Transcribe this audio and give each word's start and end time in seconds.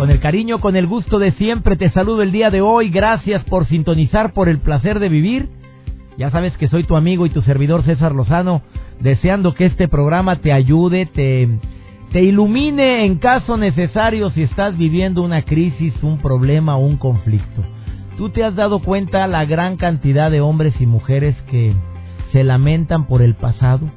Con 0.00 0.10
el 0.10 0.18
cariño, 0.18 0.60
con 0.60 0.76
el 0.76 0.86
gusto 0.86 1.18
de 1.18 1.32
siempre, 1.32 1.76
te 1.76 1.90
saludo 1.90 2.22
el 2.22 2.32
día 2.32 2.48
de 2.48 2.62
hoy. 2.62 2.88
Gracias 2.88 3.44
por 3.44 3.66
sintonizar, 3.66 4.32
por 4.32 4.48
el 4.48 4.58
placer 4.58 4.98
de 4.98 5.10
vivir. 5.10 5.50
Ya 6.16 6.30
sabes 6.30 6.56
que 6.56 6.68
soy 6.68 6.84
tu 6.84 6.96
amigo 6.96 7.26
y 7.26 7.28
tu 7.28 7.42
servidor 7.42 7.84
César 7.84 8.14
Lozano, 8.14 8.62
deseando 9.00 9.52
que 9.52 9.66
este 9.66 9.88
programa 9.88 10.36
te 10.36 10.54
ayude, 10.54 11.04
te, 11.04 12.18
ilumine 12.18 13.04
en 13.04 13.16
caso 13.16 13.58
necesario 13.58 14.30
si 14.30 14.44
estás 14.44 14.74
viviendo 14.78 15.20
una 15.20 15.42
crisis, 15.42 15.92
un 16.00 16.16
problema 16.16 16.78
o 16.78 16.86
un 16.86 16.96
conflicto. 16.96 17.62
Tú 18.16 18.30
te 18.30 18.42
has 18.42 18.56
dado 18.56 18.78
cuenta 18.78 19.26
la 19.26 19.44
gran 19.44 19.76
cantidad 19.76 20.30
de 20.30 20.40
hombres 20.40 20.72
y 20.80 20.86
mujeres 20.86 21.36
que 21.50 21.74
se 22.32 22.42
lamentan 22.42 23.06
por 23.06 23.20
el 23.20 23.34
pasado. 23.34 23.90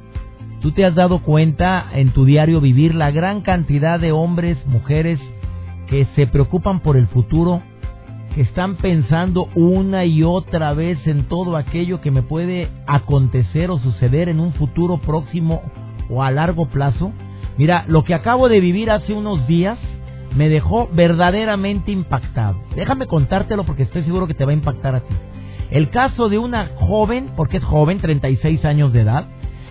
Tú 0.60 0.72
te 0.72 0.84
has 0.84 0.94
dado 0.94 1.20
cuenta 1.22 1.86
en 1.94 2.10
tu 2.10 2.26
diario 2.26 2.60
vivir 2.60 2.94
la 2.94 3.10
gran 3.10 3.40
cantidad 3.40 3.98
de 3.98 4.12
hombres, 4.12 4.58
mujeres 4.66 5.18
que 5.94 6.08
se 6.16 6.26
preocupan 6.26 6.80
por 6.80 6.96
el 6.96 7.06
futuro, 7.06 7.62
que 8.34 8.40
están 8.40 8.74
pensando 8.78 9.48
una 9.54 10.04
y 10.04 10.24
otra 10.24 10.74
vez 10.74 10.98
en 11.06 11.28
todo 11.28 11.56
aquello 11.56 12.00
que 12.00 12.10
me 12.10 12.22
puede 12.22 12.68
acontecer 12.84 13.70
o 13.70 13.78
suceder 13.78 14.28
en 14.28 14.40
un 14.40 14.52
futuro 14.54 14.98
próximo 14.98 15.62
o 16.10 16.24
a 16.24 16.32
largo 16.32 16.66
plazo. 16.66 17.12
Mira, 17.58 17.84
lo 17.86 18.02
que 18.02 18.12
acabo 18.12 18.48
de 18.48 18.58
vivir 18.58 18.90
hace 18.90 19.12
unos 19.12 19.46
días 19.46 19.78
me 20.34 20.48
dejó 20.48 20.88
verdaderamente 20.92 21.92
impactado. 21.92 22.56
Déjame 22.74 23.06
contártelo 23.06 23.62
porque 23.62 23.84
estoy 23.84 24.02
seguro 24.02 24.26
que 24.26 24.34
te 24.34 24.44
va 24.44 24.50
a 24.50 24.54
impactar 24.54 24.96
a 24.96 25.00
ti. 25.00 25.14
El 25.70 25.90
caso 25.90 26.28
de 26.28 26.38
una 26.38 26.72
joven, 26.74 27.30
porque 27.36 27.58
es 27.58 27.64
joven, 27.64 28.00
36 28.00 28.64
años 28.64 28.92
de 28.92 29.02
edad, 29.02 29.28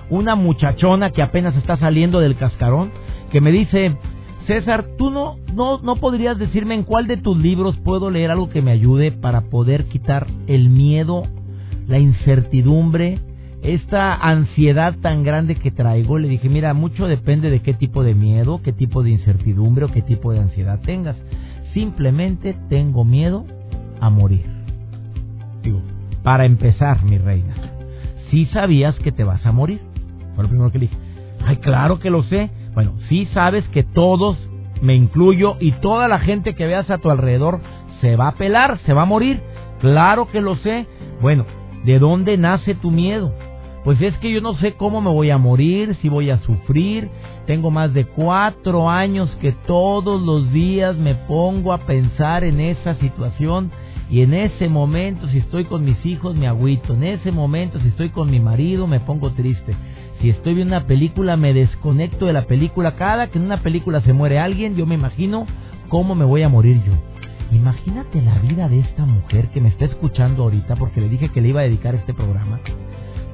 una 0.09 0.35
muchachona 0.35 1.09
que 1.09 1.21
apenas 1.21 1.53
está 1.57 1.75
saliendo 1.75 2.21
del 2.21 2.38
cascarón, 2.38 2.91
que 3.29 3.41
me 3.41 3.51
dice, 3.51 3.97
César, 4.47 4.86
tú 4.97 5.09
no, 5.09 5.38
no, 5.53 5.80
no 5.80 5.95
podrías 5.95 6.38
decirme 6.38 6.75
en 6.75 6.83
cuál 6.83 7.08
de 7.08 7.17
tus 7.17 7.38
libros 7.38 7.77
puedo 7.77 8.09
leer 8.09 8.31
algo 8.31 8.50
que 8.50 8.61
me 8.61 8.72
ayude 8.72 9.11
para 9.11 9.41
poder 9.41 9.85
quitar 9.85 10.27
el 10.47 10.69
miedo, 10.69 11.23
la 11.88 12.00
incertidumbre, 12.00 13.19
esta 13.61 14.13
ansiedad 14.13 14.95
tan 15.02 15.23
grande 15.23 15.55
que 15.55 15.72
traigo. 15.72 16.19
Le 16.19 16.27
dije, 16.27 16.50
mira, 16.50 16.73
mucho 16.73 17.08
depende 17.08 17.50
de 17.50 17.61
qué 17.61 17.73
tipo 17.73 18.03
de 18.03 18.13
miedo, 18.13 18.61
qué 18.63 18.73
tipo 18.73 19.03
de 19.03 19.11
incertidumbre 19.11 19.85
o 19.85 19.91
qué 19.91 20.02
tipo 20.02 20.31
de 20.33 20.39
ansiedad 20.39 20.80
tengas. 20.81 21.16
Simplemente 21.73 22.55
tengo 22.69 23.05
miedo 23.05 23.45
a 24.00 24.09
morir. 24.09 24.45
Digo, 25.63 25.81
para 26.23 26.45
empezar, 26.45 27.03
mi 27.03 27.17
reina, 27.17 27.53
si 28.30 28.45
sabías 28.47 28.95
que 28.95 29.11
te 29.11 29.23
vas 29.23 29.45
a 29.45 29.52
morir. 29.52 29.80
Fue 30.35 30.44
lo 30.44 30.50
primero 30.50 30.72
que 30.72 30.80
le 30.80 30.85
dije. 30.88 30.97
Ay, 31.45 31.57
claro 31.57 32.00
que 32.00 32.09
lo 32.09 32.23
sé. 32.23 32.50
Bueno, 32.73 32.93
sí 33.09 33.27
sabes 33.33 33.67
que 33.69 33.83
todos, 33.83 34.38
me 34.81 34.95
incluyo, 34.95 35.55
y 35.59 35.71
toda 35.73 36.07
la 36.07 36.19
gente 36.19 36.55
que 36.55 36.66
veas 36.66 36.89
a 36.89 36.97
tu 36.97 37.09
alrededor 37.09 37.61
se 38.01 38.16
va 38.16 38.29
a 38.29 38.35
pelar, 38.35 38.79
se 38.85 38.94
va 38.94 39.03
a 39.03 39.06
morir. 39.06 39.41
Claro 39.79 40.28
que 40.31 40.41
lo 40.41 40.56
sé. 40.57 40.88
Bueno, 41.22 41.45
¿de 41.85 42.00
dónde 42.00 42.38
nace 42.38 42.75
tu 42.75 42.91
miedo? 42.91 43.33
Pues 43.83 44.01
es 44.01 44.17
que 44.19 44.31
yo 44.31 44.39
no 44.39 44.56
sé 44.56 44.73
cómo 44.73 45.01
me 45.01 45.09
voy 45.09 45.29
a 45.29 45.38
morir, 45.38 45.97
si 46.01 46.09
voy 46.09 46.29
a 46.29 46.39
sufrir. 46.39 47.09
Tengo 47.45 47.69
más 47.69 47.94
de 47.94 48.06
cuatro 48.06 48.89
años 48.89 49.29
que 49.41 49.51
todos 49.67 50.22
los 50.22 50.51
días 50.53 50.95
me 50.95 51.16
pongo 51.16 51.73
a 51.73 51.79
pensar 51.79 52.45
en 52.45 52.62
esa 52.62 52.95
situación 52.95 53.72
y 54.09 54.22
en 54.22 54.34
ese 54.34 54.69
momento 54.69 55.28
si 55.30 55.40
estoy 55.40 55.66
con 55.66 55.86
mis 55.86 56.06
hijos 56.06 56.36
me 56.36 56.47
agüito. 56.47 56.94
En 56.94 57.03
ese 57.03 57.31
momento 57.31 57.80
si 57.80 57.88
estoy 57.88 58.09
con 58.09 58.30
mi 58.30 58.40
marido 58.40 58.88
me 58.88 59.00
pongo 59.00 59.31
triste. 59.31 59.75
Si 60.22 60.30
estoy 60.30 60.53
viendo 60.53 60.78
una 60.78 60.86
película, 60.86 61.36
me 61.36 61.53
desconecto 61.53 62.28
de 62.28 62.34
la 62.34 62.46
película. 62.46 62.96
Cada 62.96 63.28
que 63.28 63.40
en 63.40 63.46
una 63.46 63.62
película 63.62 64.02
se 64.02 64.13
muere 64.13 64.40
alguien, 64.40 64.75
yo 64.75 64.86
me 64.86 64.96
imagino 64.96 65.46
cómo 65.90 66.16
me 66.16 66.25
voy 66.25 66.44
a 66.44 66.50
morir 66.50 66.81
yo. 66.86 66.94
Imagínate 67.52 68.22
la 68.22 68.40
vida 68.40 68.69
de 68.69 68.80
esta 68.80 69.06
mujer 69.06 69.50
que 69.50 69.62
me 69.62 69.69
está 69.69 69.86
escuchando 69.86 70.44
ahorita 70.44 70.75
porque 70.75 71.02
le 71.02 71.09
dije 71.09 71.30
que 71.30 71.42
le 71.42 71.50
iba 71.50 71.62
a 71.62 71.63
dedicar 71.63 71.94
este 71.96 72.13
programa. 72.13 72.59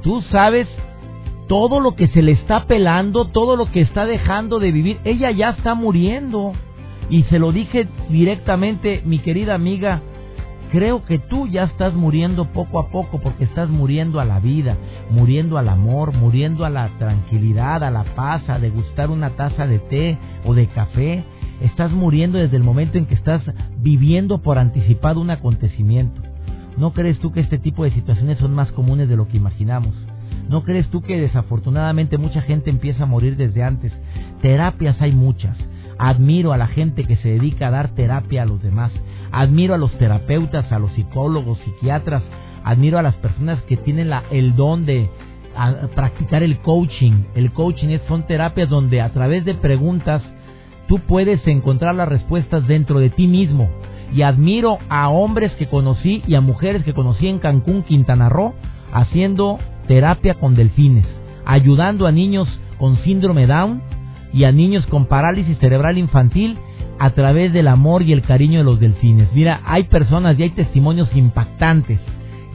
Tú 0.02 0.22
sabes 0.32 0.68
todo 1.48 1.80
lo 1.80 1.96
que 1.96 2.08
se 2.08 2.22
le 2.22 2.34
está 2.34 2.66
pelando, 2.66 3.26
todo 3.26 3.56
lo 3.56 3.72
que 3.72 3.82
está 3.82 4.06
dejando 4.06 4.60
de 4.60 4.72
vivir. 4.72 5.00
Ella 5.04 5.32
ya 5.32 5.50
está 5.52 5.74
muriendo. 5.74 6.54
Y 7.10 7.24
se 7.24 7.40
lo 7.40 7.52
dije 7.52 7.88
directamente, 8.10 9.02
mi 9.04 9.20
querida 9.20 9.56
amiga, 9.56 10.02
Creo 10.72 11.04
que 11.04 11.18
tú 11.18 11.48
ya 11.48 11.64
estás 11.64 11.96
muriendo 11.96 12.46
poco 12.54 12.80
a 12.80 12.90
poco 12.90 13.20
porque 13.20 13.44
estás 13.44 13.70
muriendo 13.70 14.20
a 14.20 14.26
la 14.26 14.40
vida, 14.40 14.78
muriendo 15.10 15.58
al 15.58 15.68
amor, 15.68 16.14
muriendo 16.14 16.64
a 16.64 16.70
la 16.70 16.90
tranquilidad, 17.00 17.84
a 17.84 17.90
la 17.90 18.04
paz, 18.04 18.48
a 18.48 18.60
degustar 18.60 19.10
una 19.10 19.32
taza 19.32 19.66
de 19.66 19.80
té 19.80 20.18
o 20.46 20.54
de 20.54 20.68
café. 20.68 21.24
Estás 21.62 21.92
muriendo 21.92 22.38
desde 22.38 22.56
el 22.56 22.64
momento 22.64 23.00
en 23.00 23.08
que 23.08 23.16
estás 23.16 23.42
viviendo 23.78 24.44
por 24.44 24.60
anticipado 24.60 25.20
un 25.20 25.32
acontecimiento. 25.32 26.22
¿No 26.78 26.94
crees 26.94 27.20
tú 27.20 27.32
que 27.32 27.40
este 27.40 27.58
tipo 27.58 27.84
de 27.84 27.92
situaciones 27.92 28.38
son 28.38 28.54
más 28.54 28.72
comunes 28.72 29.10
de 29.10 29.18
lo 29.18 29.28
que 29.28 29.38
imaginamos? 29.38 29.96
¿No 30.50 30.64
crees 30.64 30.88
tú 30.90 31.02
que 31.02 31.20
desafortunadamente 31.20 32.20
mucha 32.20 32.42
gente 32.42 32.70
empieza 32.70 33.04
a 33.04 33.08
morir 33.08 33.38
desde 33.38 33.64
antes? 33.64 33.92
Terapias 34.42 35.02
hay 35.02 35.14
muchas. 35.14 35.58
Admiro 36.00 36.54
a 36.54 36.58
la 36.58 36.68
gente 36.68 37.04
que 37.04 37.18
se 37.18 37.28
dedica 37.28 37.68
a 37.68 37.72
dar 37.72 37.90
terapia 37.90 38.44
a 38.44 38.46
los 38.46 38.64
demás. 38.64 38.92
Admiro 39.34 39.74
a 39.74 39.78
los 39.78 39.92
terapeutas, 39.98 40.72
a 40.72 40.80
los 40.80 40.94
psicólogos, 40.94 41.60
psiquiatras. 41.60 42.24
Admiro 42.64 42.98
a 42.98 43.02
las 43.02 43.16
personas 43.16 43.62
que 43.64 43.76
tienen 43.76 44.10
la, 44.10 44.24
el 44.32 44.56
don 44.56 44.86
de 44.86 45.10
practicar 45.96 46.42
el 46.42 46.60
coaching. 46.60 47.26
El 47.36 47.52
coaching 47.52 47.90
es, 47.90 48.02
son 48.08 48.26
terapias 48.26 48.70
donde 48.70 49.02
a 49.02 49.10
través 49.10 49.44
de 49.44 49.56
preguntas 49.56 50.24
tú 50.88 51.00
puedes 51.00 51.46
encontrar 51.48 51.96
las 51.96 52.08
respuestas 52.08 52.66
dentro 52.66 53.00
de 53.00 53.10
ti 53.10 53.28
mismo. 53.28 53.70
Y 54.14 54.22
admiro 54.22 54.78
a 54.88 55.10
hombres 55.10 55.52
que 55.54 55.68
conocí 55.68 56.24
y 56.26 56.36
a 56.36 56.42
mujeres 56.42 56.86
que 56.86 56.94
conocí 56.94 57.28
en 57.28 57.40
Cancún, 57.40 57.84
Quintana 57.84 58.30
Roo, 58.30 58.54
haciendo 58.94 59.60
terapia 59.88 60.36
con 60.36 60.56
delfines, 60.56 61.06
ayudando 61.46 62.08
a 62.08 62.12
niños 62.14 62.48
con 62.80 62.98
síndrome 63.00 63.46
Down 63.48 63.89
y 64.34 64.44
a 64.44 64.52
niños 64.52 64.86
con 64.88 65.06
parálisis 65.06 65.58
cerebral 65.58 65.98
infantil 65.98 66.58
a 67.00 67.12
través 67.12 67.54
del 67.54 67.68
amor 67.68 68.04
y 68.04 68.14
el 68.14 68.22
cariño 68.22 68.60
de 68.60 68.66
los 68.66 68.80
delfines. 68.80 69.30
Mira, 69.34 69.62
hay 69.66 69.84
personas 69.84 70.38
y 70.38 70.44
hay 70.44 70.50
testimonios 70.52 71.10
impactantes 71.16 72.00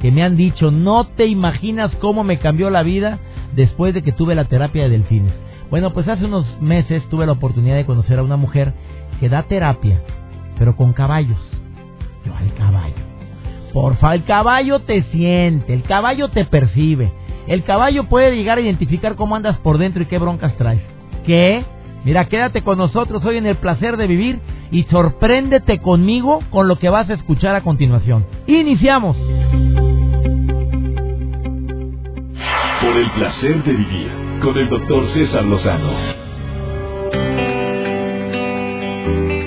que 0.01 0.11
me 0.11 0.23
han 0.23 0.37
dicho, 0.37 0.71
no 0.71 1.07
te 1.07 1.27
imaginas 1.27 1.91
cómo 1.97 2.25
me 2.25 2.39
cambió 2.39 2.69
la 2.69 2.83
vida 2.83 3.19
después 3.57 3.95
de 3.95 4.03
que 4.03 4.13
tuve 4.13 4.35
la 4.35 4.45
terapia 4.45 4.83
de 4.83 4.91
delfines. 4.91 5.33
Bueno, 5.71 5.95
pues 5.95 6.07
hace 6.09 6.27
unos 6.27 6.47
meses 6.61 7.03
tuve 7.09 7.25
la 7.25 7.33
oportunidad 7.33 7.77
de 7.77 7.87
conocer 7.87 8.19
a 8.19 8.23
una 8.23 8.37
mujer 8.37 8.75
que 9.19 9.31
da 9.31 9.45
terapia, 9.45 10.01
pero 10.59 10.77
con 10.77 10.93
caballos. 10.93 11.39
Yo 12.27 12.37
al 12.37 12.53
caballo. 12.55 12.95
Porfa, 13.73 14.15
el 14.15 14.25
caballo 14.25 14.81
te 14.81 15.03
siente, 15.05 15.73
el 15.73 15.83
caballo 15.83 16.29
te 16.29 16.45
percibe. 16.45 17.11
El 17.47 17.65
caballo 17.65 18.05
puede 18.05 18.37
llegar 18.37 18.59
a 18.59 18.61
identificar 18.61 19.17
cómo 19.17 19.37
andas 19.37 19.57
por 19.59 19.79
dentro 19.79 20.03
y 20.03 20.07
qué 20.07 20.19
broncas 20.19 20.57
traes. 20.57 20.94
¿Qué? 21.25 21.65
Mira, 22.05 22.27
quédate 22.27 22.63
con 22.63 22.77
nosotros 22.77 23.25
hoy 23.25 23.39
en 23.39 23.47
el 23.47 23.57
placer 23.57 23.97
de 23.97 24.07
vivir 24.07 24.39
y 24.71 24.83
sorpréndete 24.85 25.79
conmigo 25.79 26.41
con 26.51 26.69
lo 26.69 26.79
que 26.79 26.91
vas 26.91 27.09
a 27.09 27.15
escuchar 27.15 27.55
a 27.55 27.63
continuación. 27.63 28.27
Iniciamos. 28.47 29.17
Por 32.81 32.97
el 32.97 33.11
placer 33.13 33.65
de 33.65 33.73
vivir 33.73 34.09
con 34.43 34.59
el 34.59 34.69
doctor 34.69 35.09
César 35.15 35.45
Lozano. 35.45 35.91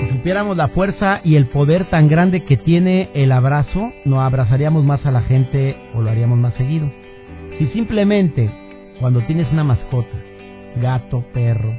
Si 0.00 0.16
supiéramos 0.16 0.56
la 0.56 0.68
fuerza 0.68 1.20
y 1.22 1.36
el 1.36 1.46
poder 1.46 1.84
tan 1.84 2.08
grande 2.08 2.42
que 2.42 2.56
tiene 2.56 3.10
el 3.14 3.30
abrazo, 3.30 3.92
no 4.04 4.20
abrazaríamos 4.20 4.84
más 4.84 5.06
a 5.06 5.12
la 5.12 5.22
gente 5.22 5.76
o 5.94 6.02
lo 6.02 6.10
haríamos 6.10 6.38
más 6.38 6.54
seguido. 6.54 6.90
Si 7.58 7.66
simplemente 7.68 8.50
cuando 8.98 9.20
tienes 9.20 9.52
una 9.52 9.62
mascota, 9.62 10.27
gato, 10.78 11.24
perro, 11.32 11.72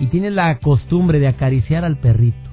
y 0.00 0.06
tienes 0.06 0.32
la 0.32 0.58
costumbre 0.58 1.18
de 1.18 1.28
acariciar 1.28 1.84
al 1.84 1.98
perrito, 1.98 2.50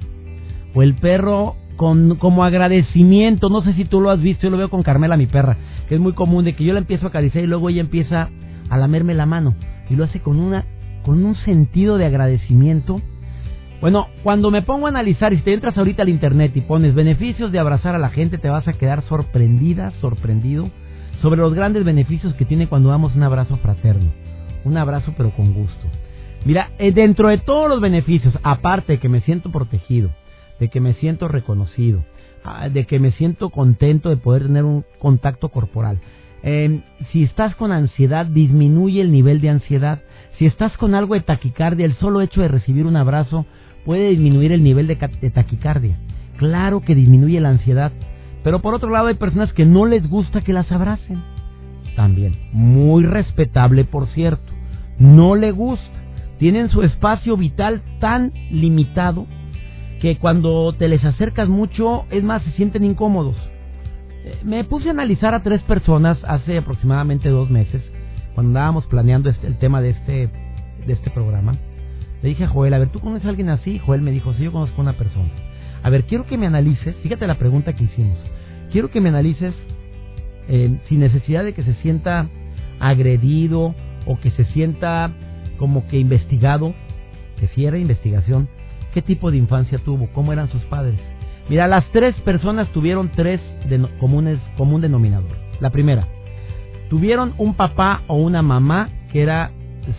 o 0.74 0.82
el 0.82 0.96
perro 0.96 1.56
con, 1.76 2.16
como 2.18 2.44
agradecimiento, 2.44 3.50
no 3.50 3.62
sé 3.62 3.74
si 3.74 3.86
tú 3.86 4.02
lo 4.02 4.10
has 4.10 4.20
visto, 4.20 4.44
yo 4.44 4.50
lo 4.50 4.58
veo 4.58 4.70
con 4.70 4.84
Carmela, 4.84 5.18
mi 5.18 5.28
perra, 5.28 5.58
que 5.88 5.96
es 5.96 6.02
muy 6.02 6.14
común 6.14 6.46
de 6.46 6.56
que 6.56 6.64
yo 6.64 6.74
la 6.74 6.80
empiezo 6.80 7.06
a 7.06 7.10
acariciar 7.10 7.44
y 7.44 7.48
luego 7.48 7.70
ella 7.70 7.82
empieza 7.82 8.30
a 8.70 8.78
lamerme 8.78 9.14
la 9.14 9.26
mano, 9.26 9.56
y 9.90 9.96
lo 9.96 10.04
hace 10.04 10.20
con 10.20 10.40
una 10.40 10.66
con 11.06 11.24
un 11.24 11.36
sentido 11.36 11.98
de 11.98 12.06
agradecimiento. 12.08 13.00
Bueno, 13.80 14.08
cuando 14.24 14.50
me 14.50 14.64
pongo 14.64 14.88
a 14.88 14.90
analizar, 14.90 15.34
y 15.34 15.38
si 15.38 15.44
te 15.44 15.54
entras 15.54 15.78
ahorita 15.78 16.02
al 16.02 16.10
internet 16.10 16.52
y 16.56 16.62
pones 16.62 16.96
beneficios 16.96 17.52
de 17.52 17.60
abrazar 17.60 17.94
a 17.94 18.00
la 18.00 18.10
gente, 18.10 18.40
te 18.40 18.50
vas 18.50 18.68
a 18.68 18.74
quedar 18.74 19.04
sorprendida, 19.04 19.92
sorprendido 20.02 20.72
sobre 21.22 21.42
los 21.42 21.54
grandes 21.54 21.84
beneficios 21.84 22.34
que 22.34 22.46
tiene 22.46 22.68
cuando 22.68 22.90
damos 22.90 23.16
un 23.16 23.22
abrazo 23.22 23.58
fraterno. 23.58 24.25
Un 24.66 24.78
abrazo 24.78 25.14
pero 25.16 25.32
con 25.32 25.54
gusto. 25.54 25.88
Mira, 26.44 26.72
eh, 26.78 26.92
dentro 26.92 27.30
de 27.30 27.38
todos 27.38 27.70
los 27.70 27.82
beneficios, 27.82 28.38
aparte 28.44 28.94
de 28.94 29.00
que 29.00 29.10
me 29.10 29.22
siento 29.22 29.52
protegido, 29.52 30.10
de 30.60 30.70
que 30.70 30.82
me 30.82 30.94
siento 30.94 31.28
reconocido, 31.28 32.04
ah, 32.44 32.70
de 32.70 32.86
que 32.86 33.00
me 33.00 33.12
siento 33.12 33.50
contento 33.50 34.10
de 34.10 34.18
poder 34.18 34.44
tener 34.44 34.64
un 34.64 34.84
contacto 35.00 35.50
corporal. 35.50 36.00
Em, 36.44 36.84
si 37.12 37.24
estás 37.24 37.56
con 37.56 37.72
ansiedad, 37.72 38.28
disminuye 38.28 39.02
el 39.02 39.12
nivel 39.12 39.42
de 39.42 39.50
ansiedad. 39.50 40.04
Si 40.38 40.46
estás 40.46 40.78
con 40.78 40.94
algo 40.94 41.16
de 41.16 41.22
taquicardia, 41.22 41.86
el 41.86 41.96
solo 41.96 42.22
hecho 42.22 42.42
de 42.42 42.48
recibir 42.48 42.86
un 42.86 42.96
abrazo 42.96 43.48
puede 43.84 44.10
disminuir 44.10 44.52
el 44.52 44.64
nivel 44.64 44.86
de, 44.86 44.96
de 45.22 45.32
taquicardia. 45.32 45.98
Claro 46.38 46.82
que 46.82 46.94
disminuye 46.94 47.40
la 47.40 47.50
ansiedad. 47.50 47.92
Pero 48.44 48.62
por 48.62 48.76
otro 48.76 48.92
lado 48.92 49.08
hay 49.08 49.16
personas 49.16 49.52
que 49.54 49.66
no 49.66 49.88
les 49.88 50.08
gusta 50.08 50.42
que 50.42 50.54
las 50.54 50.72
abracen. 50.72 51.24
También. 51.96 52.38
Muy 52.52 53.06
respetable, 53.06 53.86
por 53.86 54.08
cierto. 54.10 54.55
No 55.00 55.36
le 55.36 55.52
gusta. 55.52 55.86
Tienen 56.38 56.70
su 56.70 56.82
espacio 56.82 57.38
vital 57.38 57.82
tan 58.00 58.34
limitado 58.52 59.26
que 60.02 60.18
cuando 60.18 60.74
te 60.74 60.88
les 60.88 61.04
acercas 61.04 61.48
mucho, 61.48 62.06
es 62.12 62.24
más, 62.24 62.44
se 62.44 62.52
sienten 62.52 62.84
incómodos. 62.84 63.36
Eh, 64.26 64.38
me 64.44 64.64
puse 64.64 64.90
a 64.90 64.92
analizar 64.92 65.34
a 65.34 65.44
tres 65.44 65.62
personas 65.64 66.18
hace 66.28 66.58
aproximadamente 66.58 67.30
dos 67.30 67.50
meses, 67.50 67.82
cuando 68.34 68.50
andábamos 68.50 68.86
planeando 68.88 69.30
este, 69.30 69.48
el 69.48 69.58
tema 69.58 69.82
de 69.82 69.92
este, 69.92 70.30
de 70.86 70.94
este 70.94 71.10
programa. 71.10 71.56
Le 72.22 72.30
dije 72.30 72.44
a 72.44 72.48
Joel, 72.48 72.74
a 72.74 72.80
ver, 72.80 72.90
¿tú 72.90 73.00
conoces 73.00 73.26
a 73.26 73.30
alguien 73.30 73.50
así? 73.50 73.80
Joel 73.80 74.02
me 74.02 74.12
dijo, 74.12 74.34
sí, 74.34 74.44
yo 74.44 74.52
conozco 74.52 74.78
a 74.78 74.84
una 74.84 74.94
persona. 74.94 75.30
A 75.84 75.90
ver, 75.90 76.04
quiero 76.06 76.26
que 76.26 76.38
me 76.38 76.48
analices, 76.48 76.96
fíjate 76.98 77.28
la 77.28 77.36
pregunta 77.36 77.74
que 77.74 77.84
hicimos, 77.84 78.18
quiero 78.72 78.90
que 78.90 79.00
me 79.00 79.10
analices 79.10 79.54
eh, 80.48 80.80
sin 80.90 81.00
necesidad 81.00 81.44
de 81.44 81.54
que 81.54 81.64
se 81.64 81.76
sienta 81.76 82.28
agredido 82.80 83.76
o 84.06 84.19
que 84.19 84.31
se 84.31 84.46
sienta 84.46 85.12
como 85.57 85.88
que 85.88 85.98
investigado, 85.98 86.74
que 87.40 87.48
si 87.50 87.66
era 87.66 87.78
investigación, 87.78 88.48
qué 88.94 89.02
tipo 89.02 89.31
de 89.31 89.38
infancia 89.38 89.80
tuvo, 89.80 90.07
cómo 90.13 90.34
eran 90.34 90.50
sus 90.50 90.63
padres. 90.63 91.00
Mira, 91.50 91.68
las 91.68 91.86
tres 91.92 92.16
personas 92.22 92.69
tuvieron 92.69 93.10
tres 93.10 93.40
comunes, 94.00 94.40
común 94.57 94.81
denominador. 94.81 95.38
La 95.60 95.69
primera, 95.69 96.07
tuvieron 96.90 97.34
un 97.38 97.54
papá 97.54 98.02
o 98.07 98.16
una 98.16 98.42
mamá 98.42 98.90
que 99.12 99.22
era 99.22 99.52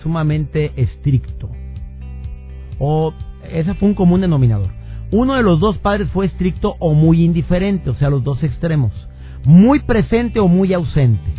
sumamente 0.02 0.72
estricto. 0.76 1.50
O 2.78 3.14
ese 3.50 3.74
fue 3.74 3.88
un 3.88 3.94
común 3.94 4.20
denominador. 4.20 4.70
Uno 5.12 5.34
de 5.34 5.42
los 5.42 5.60
dos 5.60 5.78
padres 5.78 6.10
fue 6.10 6.26
estricto 6.26 6.74
o 6.80 6.94
muy 6.94 7.24
indiferente, 7.24 7.90
o 7.90 7.94
sea, 7.94 8.10
los 8.10 8.24
dos 8.24 8.42
extremos. 8.42 8.92
Muy 9.44 9.80
presente 9.80 10.40
o 10.40 10.48
muy 10.48 10.74
ausente. 10.74 11.30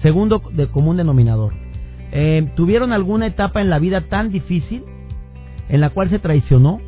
Segundo 0.00 0.42
de 0.52 0.68
común 0.68 0.96
denominador. 0.96 1.63
Eh, 2.16 2.48
¿Tuvieron 2.54 2.92
alguna 2.92 3.26
etapa 3.26 3.60
en 3.60 3.70
la 3.70 3.80
vida 3.80 4.02
tan 4.02 4.30
difícil 4.30 4.84
en 5.68 5.80
la 5.80 5.90
cual 5.90 6.10
se 6.10 6.20
traicionó 6.20 6.80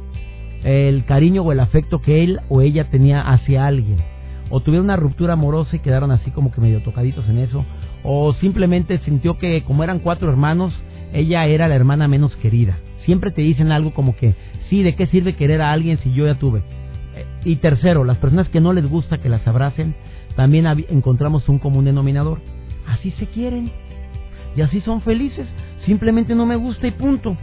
el 0.62 1.05
cariño 1.05 1.43
o 1.43 1.50
el 1.50 1.58
afecto 1.58 2.00
que 2.00 2.23
él 2.23 2.38
o 2.49 2.61
ella 2.61 2.90
tenía 2.90 3.23
hacia 3.23 3.67
alguien? 3.67 3.99
¿O 4.50 4.61
tuvieron 4.61 4.87
una 4.87 4.94
ruptura 4.94 5.32
amorosa 5.32 5.75
y 5.75 5.81
quedaron 5.81 6.12
así 6.12 6.31
como 6.31 6.52
que 6.52 6.61
medio 6.61 6.81
tocaditos 6.81 7.28
en 7.28 7.38
eso? 7.38 7.64
¿O 8.05 8.32
simplemente 8.34 8.99
sintió 8.99 9.37
que 9.37 9.64
como 9.64 9.82
eran 9.82 9.99
cuatro 9.99 10.31
hermanos, 10.31 10.73
ella 11.12 11.44
era 11.46 11.67
la 11.67 11.75
hermana 11.75 12.06
menos 12.06 12.37
querida? 12.37 12.79
Siempre 13.05 13.32
te 13.32 13.43
dicen 13.43 13.72
algo 13.72 13.93
como 13.93 14.14
que, 14.14 14.37
sí, 14.70 14.84
¿de 14.84 14.94
qué 14.94 15.08
sirve 15.08 15.34
querer 15.34 15.61
a 15.61 15.72
alguien 15.72 15.99
si 16.05 16.12
yo 16.12 16.26
ya 16.26 16.37
tuve? 16.37 16.61
Eh, 17.17 17.26
y 17.44 17.56
tercero, 17.56 18.05
las 18.05 18.19
personas 18.19 18.49
que 18.49 18.61
no 18.61 18.72
les 18.72 18.88
gusta 18.88 19.19
que 19.19 19.29
las 19.29 19.44
abracen, 19.49 19.96
también 20.37 20.67
encontramos 20.88 21.49
un 21.49 21.58
común 21.58 21.84
denominador. 21.84 22.40
Así 22.87 23.11
se 23.12 23.26
quieren. 23.26 23.72
Y 24.56 24.62
así 24.62 24.81
son 24.81 25.03
felices. 25.03 25.47
Simplemente 25.85 26.35
no 26.35 26.47
me 26.47 26.56
gusta 26.56 26.87
y 26.87 26.93
punto. 26.93 27.37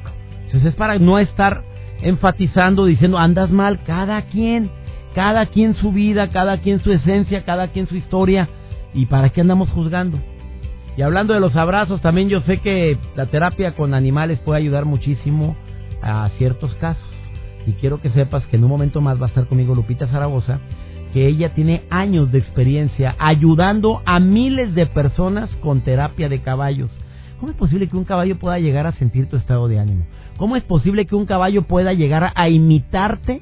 Entonces 0.46 0.72
es 0.72 0.76
para 0.76 0.98
no 0.98 1.20
estar 1.20 1.64
enfatizando, 2.02 2.86
diciendo, 2.86 3.18
andas 3.18 3.50
mal, 3.52 3.84
cada 3.86 4.24
quien, 4.24 4.70
cada 5.16 5.46
quien 5.46 5.76
su 5.76 5.92
vida, 5.92 6.30
cada 6.32 6.58
quien 6.58 6.80
su 6.82 6.92
esencia, 6.92 7.46
cada 7.46 7.70
quien 7.70 7.88
su 7.88 7.96
historia. 7.96 8.50
¿Y 8.94 9.06
para 9.06 9.30
qué 9.30 9.42
andamos 9.42 9.70
juzgando? 9.70 10.20
Y 10.96 11.02
hablando 11.02 11.34
de 11.34 11.40
los 11.40 11.56
abrazos, 11.56 12.02
también 12.02 12.30
yo 12.30 12.42
sé 12.42 12.60
que 12.60 12.98
la 13.16 13.26
terapia 13.28 13.76
con 13.76 13.94
animales 13.94 14.40
puede 14.40 14.60
ayudar 14.60 14.86
muchísimo 14.86 15.56
a 16.02 16.30
ciertos 16.38 16.74
casos. 16.76 17.04
Y 17.66 17.74
quiero 17.74 18.02
que 18.02 18.10
sepas 18.12 18.46
que 18.48 18.58
en 18.58 18.64
un 18.64 18.70
momento 18.70 19.02
más 19.02 19.20
va 19.20 19.26
a 19.26 19.30
estar 19.30 19.48
conmigo 19.48 19.74
Lupita 19.74 20.08
Zaragoza, 20.08 20.60
que 21.14 21.28
ella 21.28 21.54
tiene 21.54 21.84
años 21.90 22.32
de 22.32 22.40
experiencia 22.40 23.16
ayudando 23.20 24.02
a 24.06 24.20
miles 24.20 24.76
de 24.76 24.86
personas 24.86 25.50
con 25.62 25.82
terapia 25.82 26.28
de 26.28 26.42
caballos. 26.42 26.92
¿Cómo 27.44 27.52
es 27.52 27.58
posible 27.58 27.90
que 27.90 27.98
un 27.98 28.06
caballo 28.06 28.40
pueda 28.40 28.58
llegar 28.58 28.88
a 28.88 28.94
sentir 28.94 29.28
tu 29.28 29.36
estado 29.36 29.68
de 29.68 29.78
ánimo? 29.78 30.06
¿Cómo 30.38 30.56
es 30.56 30.64
posible 30.64 31.06
que 31.06 31.16
un 31.18 31.26
caballo 31.26 31.64
pueda 31.64 31.92
llegar 31.92 32.32
a 32.36 32.48
imitarte 32.48 33.42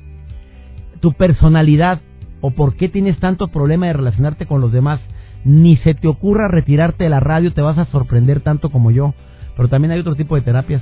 tu 1.01 1.13
personalidad? 1.13 1.99
¿O 2.41 2.49
por 2.49 2.73
qué 2.73 2.89
tienes 2.89 3.19
tanto 3.19 3.49
problema 3.49 3.85
de 3.85 3.93
relacionarte 3.93 4.47
con 4.47 4.59
los 4.59 4.71
demás? 4.71 5.01
ni 5.45 5.77
se 5.77 5.93
te 5.93 6.07
ocurra 6.07 6.47
retirarte 6.47 7.03
de 7.03 7.11
la 7.11 7.19
radio, 7.19 7.53
te 7.53 7.61
vas 7.61 7.77
a 7.77 7.85
sorprender 7.85 8.39
tanto 8.41 8.71
como 8.71 8.89
yo. 8.89 9.13
Pero 9.55 9.69
también 9.69 9.91
hay 9.91 9.99
otro 9.99 10.15
tipo 10.15 10.33
de 10.33 10.41
terapias. 10.41 10.81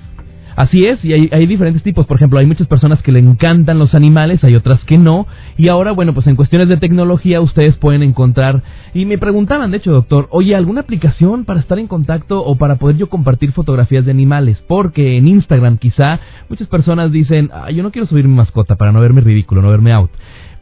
Así 0.60 0.86
es, 0.86 1.06
y 1.06 1.14
hay, 1.14 1.30
hay, 1.32 1.46
diferentes 1.46 1.84
tipos. 1.84 2.06
Por 2.06 2.18
ejemplo, 2.18 2.38
hay 2.38 2.46
muchas 2.46 2.68
personas 2.68 3.02
que 3.02 3.14
le 3.14 3.20
encantan 3.20 3.80
los 3.80 3.96
animales, 3.96 4.44
hay 4.44 4.56
otras 4.56 4.84
que 4.84 4.98
no. 4.98 5.26
Y 5.56 5.70
ahora, 5.70 5.94
bueno, 5.94 6.14
pues 6.14 6.28
en 6.28 6.36
cuestiones 6.36 6.68
de 6.68 6.76
tecnología 6.76 7.40
ustedes 7.40 7.78
pueden 7.78 8.04
encontrar. 8.04 8.62
Y 8.94 9.06
me 9.06 9.18
preguntaban, 9.18 9.72
de 9.72 9.78
hecho, 9.78 9.92
doctor, 9.92 10.28
oye, 10.32 10.58
¿alguna 10.58 10.82
aplicación 10.82 11.46
para 11.46 11.62
estar 11.62 11.80
en 11.80 11.88
contacto 11.88 12.44
o 12.44 12.58
para 12.58 12.76
poder 12.76 12.98
yo 12.98 13.08
compartir 13.08 13.54
fotografías 13.54 14.04
de 14.04 14.12
animales? 14.12 14.62
Porque 14.68 15.16
en 15.16 15.30
Instagram 15.30 15.78
quizá 15.78 16.20
muchas 16.50 16.68
personas 16.68 17.10
dicen, 17.14 17.50
ah, 17.54 17.72
yo 17.72 17.82
no 17.82 17.92
quiero 17.92 18.10
subir 18.10 18.28
mi 18.28 18.36
mascota 18.36 18.76
para 18.76 18.92
no 18.92 19.00
verme 19.00 19.22
ridículo, 19.22 19.62
no 19.62 19.70
verme 19.70 19.94
out 19.94 20.12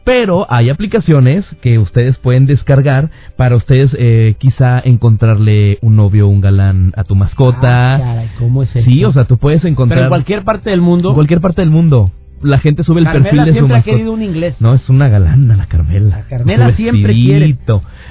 pero 0.08 0.46
hay 0.48 0.70
aplicaciones 0.70 1.44
que 1.60 1.78
ustedes 1.78 2.16
pueden 2.16 2.46
descargar 2.46 3.10
para 3.36 3.56
ustedes 3.56 3.90
eh, 3.98 4.36
quizá 4.38 4.80
encontrarle 4.80 5.76
un 5.82 5.96
novio 5.96 6.26
o 6.26 6.30
un 6.30 6.40
galán 6.40 6.94
a 6.96 7.04
tu 7.04 7.14
mascota. 7.14 7.96
Ah, 7.96 8.24
¿cómo 8.38 8.62
es 8.62 8.70
Sí, 8.70 9.04
o 9.04 9.12
sea, 9.12 9.26
tú 9.26 9.36
puedes 9.36 9.62
encontrar... 9.66 10.04
en 10.04 10.08
cualquier 10.08 10.44
parte 10.44 10.70
del 10.70 10.80
mundo. 10.80 11.10
En 11.10 11.14
cualquier 11.14 11.42
parte 11.42 11.60
del 11.60 11.70
mundo. 11.70 12.10
La 12.40 12.58
gente 12.58 12.84
sube 12.84 13.00
el 13.00 13.06
perfil 13.06 13.44
de 13.44 13.58
su 13.58 13.68
mascota. 13.68 13.80
ha 13.80 13.82
querido 13.82 14.12
un 14.14 14.22
inglés. 14.22 14.54
No, 14.60 14.72
es 14.72 14.88
una 14.88 15.10
galana 15.10 15.56
la 15.56 15.66
Carmela. 15.66 16.16
La 16.16 16.22
Carmela 16.22 16.74
siempre 16.74 17.12
quiere. 17.12 17.58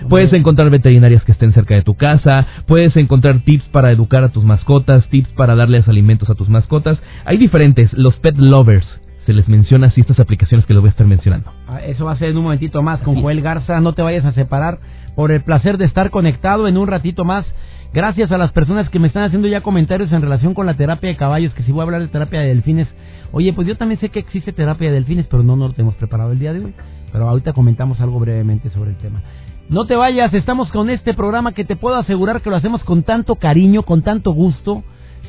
Puedes 0.07 0.31
encontrar 0.33 0.69
veterinarias 0.69 1.23
que 1.23 1.31
estén 1.31 1.51
cerca 1.51 1.73
de 1.73 1.81
tu 1.81 1.95
casa, 1.95 2.45
puedes 2.67 2.95
encontrar 2.95 3.39
tips 3.39 3.69
para 3.69 3.91
educar 3.91 4.23
a 4.23 4.29
tus 4.29 4.43
mascotas, 4.43 5.07
tips 5.09 5.29
para 5.29 5.55
darles 5.55 5.87
alimentos 5.87 6.29
a 6.29 6.35
tus 6.35 6.47
mascotas. 6.47 6.99
Hay 7.25 7.39
diferentes, 7.39 7.91
los 7.93 8.15
pet 8.17 8.37
lovers 8.37 8.85
se 9.27 9.33
les 9.33 9.49
menciona 9.49 9.87
así 9.87 9.99
estas 9.99 10.21
aplicaciones 10.21 10.65
que 10.65 10.73
les 10.73 10.79
voy 10.79 10.87
a 10.87 10.91
estar 10.91 11.05
mencionando. 11.05 11.51
Ah, 11.67 11.81
eso 11.81 12.05
va 12.05 12.13
a 12.13 12.17
ser 12.17 12.29
en 12.29 12.37
un 12.37 12.43
momentito 12.43 12.81
más 12.81 13.01
con 13.01 13.21
Joel 13.21 13.41
Garza. 13.41 13.81
No 13.81 13.91
te 13.91 14.01
vayas 14.01 14.23
a 14.23 14.31
separar 14.31 14.79
por 15.17 15.33
el 15.33 15.43
placer 15.43 15.77
de 15.77 15.83
estar 15.83 16.11
conectado 16.11 16.65
en 16.69 16.77
un 16.77 16.87
ratito 16.87 17.25
más. 17.25 17.45
Gracias 17.93 18.31
a 18.31 18.37
las 18.37 18.53
personas 18.53 18.89
que 18.89 18.99
me 18.99 19.07
están 19.07 19.25
haciendo 19.25 19.49
ya 19.49 19.59
comentarios 19.59 20.13
en 20.13 20.21
relación 20.21 20.53
con 20.53 20.65
la 20.65 20.75
terapia 20.75 21.09
de 21.09 21.17
caballos, 21.17 21.53
que 21.53 21.63
si 21.63 21.73
voy 21.73 21.81
a 21.81 21.83
hablar 21.83 22.03
de 22.03 22.07
terapia 22.07 22.39
de 22.39 22.47
delfines. 22.47 22.87
Oye, 23.33 23.51
pues 23.51 23.67
yo 23.67 23.75
también 23.75 23.99
sé 23.99 24.07
que 24.07 24.19
existe 24.19 24.53
terapia 24.53 24.87
de 24.87 24.95
delfines, 24.95 25.27
pero 25.27 25.43
no 25.43 25.57
nos 25.57 25.71
lo 25.71 25.75
tenemos 25.75 25.95
preparado 25.95 26.31
el 26.31 26.39
día 26.39 26.53
de 26.53 26.63
hoy. 26.63 26.73
Pero 27.11 27.27
ahorita 27.27 27.51
comentamos 27.51 27.99
algo 27.99 28.21
brevemente 28.21 28.69
sobre 28.69 28.91
el 28.91 28.97
tema. 28.97 29.23
No 29.67 29.87
te 29.87 29.97
vayas, 29.97 30.33
estamos 30.33 30.71
con 30.71 30.89
este 30.89 31.13
programa 31.13 31.51
que 31.51 31.65
te 31.65 31.75
puedo 31.75 31.97
asegurar 31.97 32.41
que 32.41 32.49
lo 32.49 32.55
hacemos 32.55 32.81
con 32.85 33.03
tanto 33.03 33.35
cariño, 33.35 33.83
con 33.83 34.03
tanto 34.03 34.31
gusto 34.31 34.85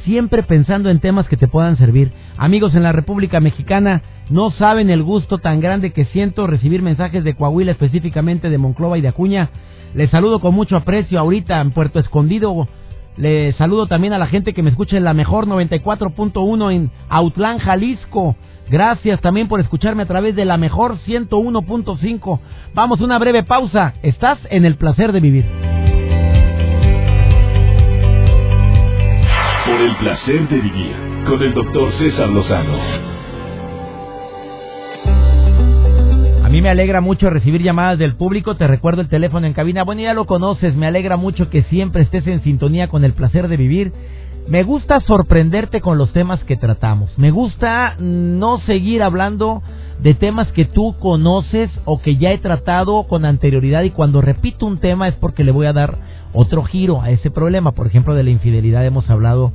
siempre 0.09 0.43
pensando 0.43 0.89
en 0.89 1.01
temas 1.01 1.29
que 1.29 1.37
te 1.37 1.49
puedan 1.49 1.77
servir. 1.77 2.13
Amigos 2.39 2.75
en 2.75 2.83
la 2.83 2.93
República 2.93 3.41
Mexicana, 3.41 4.01
no 4.31 4.51
saben 4.53 4.89
el 4.89 5.03
gusto 5.03 5.37
tan 5.37 5.61
grande 5.61 5.93
que 5.93 6.07
siento 6.07 6.47
recibir 6.47 6.81
mensajes 6.81 7.25
de 7.25 7.35
Coahuila, 7.35 7.73
específicamente 7.73 8.49
de 8.49 8.57
Monclova 8.57 8.97
y 8.97 9.03
de 9.03 9.09
Acuña. 9.09 9.51
Les 9.93 10.09
saludo 10.09 10.41
con 10.41 10.55
mucho 10.55 10.79
aprecio 10.79 11.21
ahorita 11.21 11.61
en 11.61 11.73
Puerto 11.73 11.99
Escondido. 12.01 12.69
Les 13.19 13.55
saludo 13.57 13.87
también 13.87 14.15
a 14.15 14.19
la 14.19 14.29
gente 14.29 14.55
que 14.55 14.63
me 14.63 14.71
escucha 14.71 14.97
en 14.97 15.05
la 15.05 15.13
mejor 15.13 15.47
94.1 15.47 16.73
en 16.73 16.91
Autlán, 17.11 17.59
Jalisco. 17.59 18.35
Gracias 18.71 19.21
también 19.21 19.47
por 19.47 19.61
escucharme 19.61 20.05
a 20.05 20.07
través 20.07 20.35
de 20.35 20.47
la 20.47 20.57
mejor 20.57 20.97
101.5. 21.07 22.41
Vamos 22.73 22.99
a 22.99 23.05
una 23.05 23.19
breve 23.19 23.43
pausa. 23.43 23.93
Estás 24.03 24.39
en 24.49 24.65
el 24.65 24.77
placer 24.77 25.13
de 25.13 25.21
vivir. 25.21 25.78
El 29.79 29.95
placer 29.95 30.49
de 30.49 30.57
vivir 30.57 30.97
con 31.25 31.41
el 31.41 31.55
doctor 31.55 31.93
César 32.01 32.29
Lozano. 32.31 32.79
A 36.45 36.49
mí 36.49 36.61
me 36.61 36.69
alegra 36.69 37.01
mucho 37.01 37.31
recibir 37.31 37.63
llamadas 37.63 37.97
del 37.97 38.17
público. 38.17 38.57
Te 38.57 38.67
recuerdo 38.67 39.03
el 39.03 39.09
teléfono 39.09 39.47
en 39.47 39.53
cabina. 39.53 39.85
Bueno, 39.85 40.03
ya 40.03 40.15
lo 40.15 40.25
conoces. 40.25 40.75
Me 40.75 40.89
alegra 40.89 41.17
mucho 41.17 41.49
que 41.49 41.63
siempre 41.63 42.03
estés 42.03 42.27
en 42.27 42.43
sintonía 42.43 42.89
con 42.89 43.05
el 43.05 43.13
placer 43.13 43.47
de 43.47 43.57
vivir. 43.57 43.93
Me 44.49 44.65
gusta 44.65 44.99
sorprenderte 45.03 45.81
con 45.81 45.97
los 45.97 46.13
temas 46.13 46.43
que 46.43 46.57
tratamos. 46.57 47.17
Me 47.17 47.31
gusta 47.31 47.95
no 48.01 48.59
seguir 48.61 49.05
hablando 49.05 49.63
de 50.01 50.15
temas 50.15 50.51
que 50.53 50.65
tú 50.65 50.97
conoces 50.99 51.71
o 51.85 52.01
que 52.01 52.17
ya 52.17 52.33
he 52.33 52.39
tratado 52.39 53.05
con 53.05 53.25
anterioridad 53.25 53.83
y 53.83 53.91
cuando 53.91 54.23
repito 54.23 54.67
un 54.67 54.79
tema 54.79 55.07
es 55.07 55.15
porque 55.15 55.45
le 55.45 55.53
voy 55.53 55.67
a 55.67 55.73
dar 55.73 55.99
otro 56.33 56.63
giro 56.65 57.03
a 57.03 57.11
ese 57.11 57.31
problema. 57.31 57.73
Por 57.73 57.87
ejemplo, 57.87 58.15
de 58.15 58.25
la 58.25 58.31
infidelidad 58.31 58.85
hemos 58.85 59.09
hablado 59.11 59.53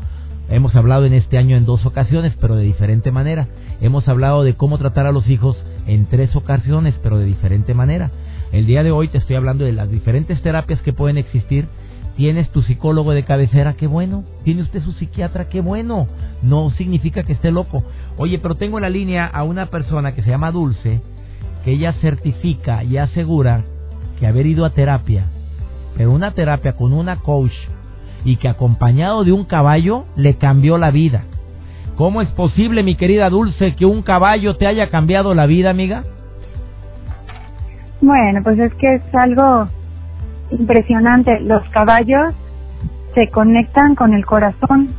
hemos 0.50 0.76
hablado 0.76 1.06
en 1.06 1.14
este 1.14 1.38
año 1.38 1.56
en 1.56 1.66
dos 1.66 1.86
ocasiones, 1.86 2.34
pero 2.40 2.56
de 2.56 2.64
diferente 2.64 3.12
manera. 3.12 3.48
Hemos 3.82 4.08
hablado 4.08 4.44
de 4.44 4.56
cómo 4.56 4.78
tratar 4.78 5.08
a 5.08 5.12
los 5.12 5.28
hijos 5.30 5.58
en 5.88 6.06
tres 6.06 6.36
ocasiones, 6.36 6.94
pero 7.02 7.18
de 7.18 7.26
diferente 7.26 7.74
manera. 7.74 8.12
El 8.52 8.66
día 8.66 8.84
de 8.84 8.92
hoy 8.92 9.08
te 9.08 9.18
estoy 9.18 9.36
hablando 9.36 9.66
de 9.66 9.74
las 9.74 9.90
diferentes 9.90 10.42
terapias 10.42 10.82
que 10.82 10.94
pueden 10.94 11.18
existir 11.18 11.68
Tienes 12.16 12.50
tu 12.50 12.62
psicólogo 12.62 13.14
de 13.14 13.24
cabecera, 13.24 13.74
qué 13.74 13.88
bueno. 13.88 14.24
Tiene 14.44 14.62
usted 14.62 14.84
su 14.84 14.92
psiquiatra, 14.94 15.50
qué 15.50 15.62
bueno. 15.62 16.08
No 16.44 16.70
significa 16.72 17.24
que 17.24 17.34
esté 17.34 17.52
loco. 17.52 17.84
Oye, 18.18 18.38
pero 18.38 18.56
tengo 18.56 18.78
en 18.78 18.84
la 18.84 18.90
línea 18.90 19.26
a 19.26 19.44
una 19.44 19.68
persona 19.68 20.14
que 20.14 20.22
se 20.22 20.30
llama 20.30 20.52
Dulce, 20.52 21.02
que 21.66 21.72
ella 21.72 21.94
certifica 21.94 22.84
y 22.84 22.98
asegura 22.98 23.66
que 24.20 24.28
haber 24.28 24.46
ido 24.46 24.64
a 24.64 24.70
terapia, 24.70 25.26
pero 25.96 26.12
una 26.12 26.32
terapia 26.32 26.74
con 26.74 26.94
una 26.94 27.18
coach 27.18 27.54
y 28.26 28.38
que 28.38 28.48
acompañado 28.48 29.24
de 29.24 29.32
un 29.32 29.46
caballo 29.46 30.06
le 30.16 30.36
cambió 30.36 30.78
la 30.78 30.92
vida. 30.92 31.24
¿Cómo 31.96 32.22
es 32.22 32.30
posible, 32.30 32.84
mi 32.84 32.96
querida 32.96 33.30
Dulce, 33.30 33.76
que 33.76 33.86
un 33.86 34.02
caballo 34.02 34.56
te 34.56 34.66
haya 34.66 34.90
cambiado 34.90 35.36
la 35.36 35.46
vida, 35.46 35.70
amiga? 35.70 36.04
Bueno, 38.02 38.42
pues 38.44 38.58
es 38.60 38.74
que 38.76 38.96
es 38.96 39.16
algo 39.16 39.68
impresionante. 40.52 41.40
Los 41.42 41.64
caballos 41.70 42.34
se 43.16 43.30
conectan 43.30 43.96
con 43.96 44.14
el 44.14 44.26
corazón. 44.26 44.96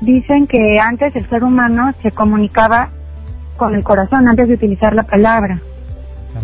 Dicen 0.00 0.46
que 0.46 0.78
antes 0.78 1.14
el 1.16 1.28
ser 1.28 1.42
humano 1.42 1.92
se 2.02 2.12
comunicaba 2.12 2.90
con 3.56 3.74
el 3.74 3.82
corazón 3.82 4.28
antes 4.28 4.48
de 4.48 4.54
utilizar 4.54 4.94
la 4.94 5.04
palabra. 5.04 5.60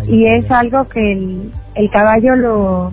y 0.07 0.25
es 0.27 0.51
algo 0.51 0.89
que 0.89 1.13
el, 1.13 1.53
el 1.75 1.91
caballo 1.91 2.37
lo, 2.37 2.93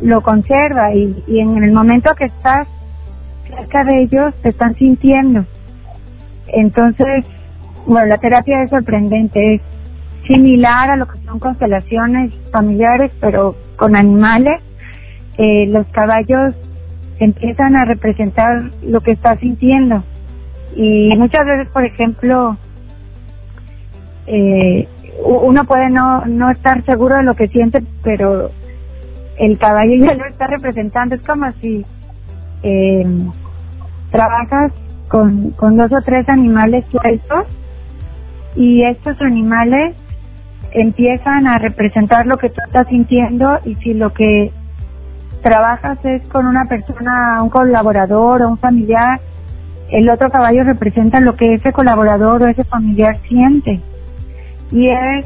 lo 0.00 0.22
conserva 0.22 0.94
y, 0.94 1.22
y 1.26 1.40
en 1.40 1.62
el 1.62 1.72
momento 1.72 2.14
que 2.14 2.26
estás 2.26 2.66
cerca 3.48 3.84
de 3.84 4.02
ellos 4.02 4.34
te 4.42 4.50
están 4.50 4.74
sintiendo. 4.76 5.44
Entonces, 6.48 7.24
bueno, 7.86 8.06
la 8.06 8.18
terapia 8.18 8.62
es 8.62 8.70
sorprendente, 8.70 9.54
es 9.54 9.62
similar 10.26 10.90
a 10.90 10.96
lo 10.96 11.06
que 11.06 11.18
son 11.24 11.38
constelaciones 11.38 12.32
familiares, 12.52 13.10
pero 13.20 13.56
con 13.76 13.96
animales, 13.96 14.60
eh, 15.38 15.66
los 15.68 15.86
caballos 15.88 16.54
empiezan 17.18 17.76
a 17.76 17.84
representar 17.84 18.70
lo 18.82 19.00
que 19.00 19.12
está 19.12 19.36
sintiendo. 19.38 20.02
Y 20.76 21.14
muchas 21.16 21.44
veces, 21.44 21.68
por 21.72 21.84
ejemplo, 21.84 22.56
eh, 24.26 24.88
uno 25.24 25.64
puede 25.64 25.90
no, 25.90 26.24
no 26.26 26.50
estar 26.50 26.84
seguro 26.84 27.16
de 27.16 27.24
lo 27.24 27.34
que 27.34 27.48
siente, 27.48 27.82
pero 28.02 28.50
el 29.40 29.58
caballo 29.58 29.94
ya 30.04 30.14
lo 30.14 30.26
está 30.26 30.46
representando. 30.46 31.14
Es 31.14 31.22
como 31.22 31.50
si 31.62 31.84
eh, 32.62 33.06
trabajas 34.10 34.72
con, 35.08 35.50
con 35.52 35.78
dos 35.78 35.90
o 35.92 36.02
tres 36.04 36.28
animales 36.28 36.84
sueltos 36.90 37.46
y 38.54 38.84
estos 38.84 39.20
animales 39.22 39.96
empiezan 40.72 41.46
a 41.46 41.58
representar 41.58 42.26
lo 42.26 42.36
que 42.36 42.50
tú 42.50 42.60
estás 42.66 42.86
sintiendo 42.88 43.58
y 43.64 43.74
si 43.76 43.94
lo 43.94 44.12
que 44.12 44.52
trabajas 45.42 45.98
es 46.04 46.22
con 46.28 46.46
una 46.46 46.66
persona, 46.66 47.42
un 47.42 47.48
colaborador 47.48 48.42
o 48.42 48.48
un 48.50 48.58
familiar, 48.58 49.20
el 49.90 50.10
otro 50.10 50.30
caballo 50.30 50.64
representa 50.64 51.18
lo 51.18 51.34
que 51.34 51.54
ese 51.54 51.72
colaborador 51.72 52.42
o 52.42 52.46
ese 52.46 52.64
familiar 52.64 53.18
siente. 53.26 53.80
Y 54.70 54.88
es, 54.88 55.24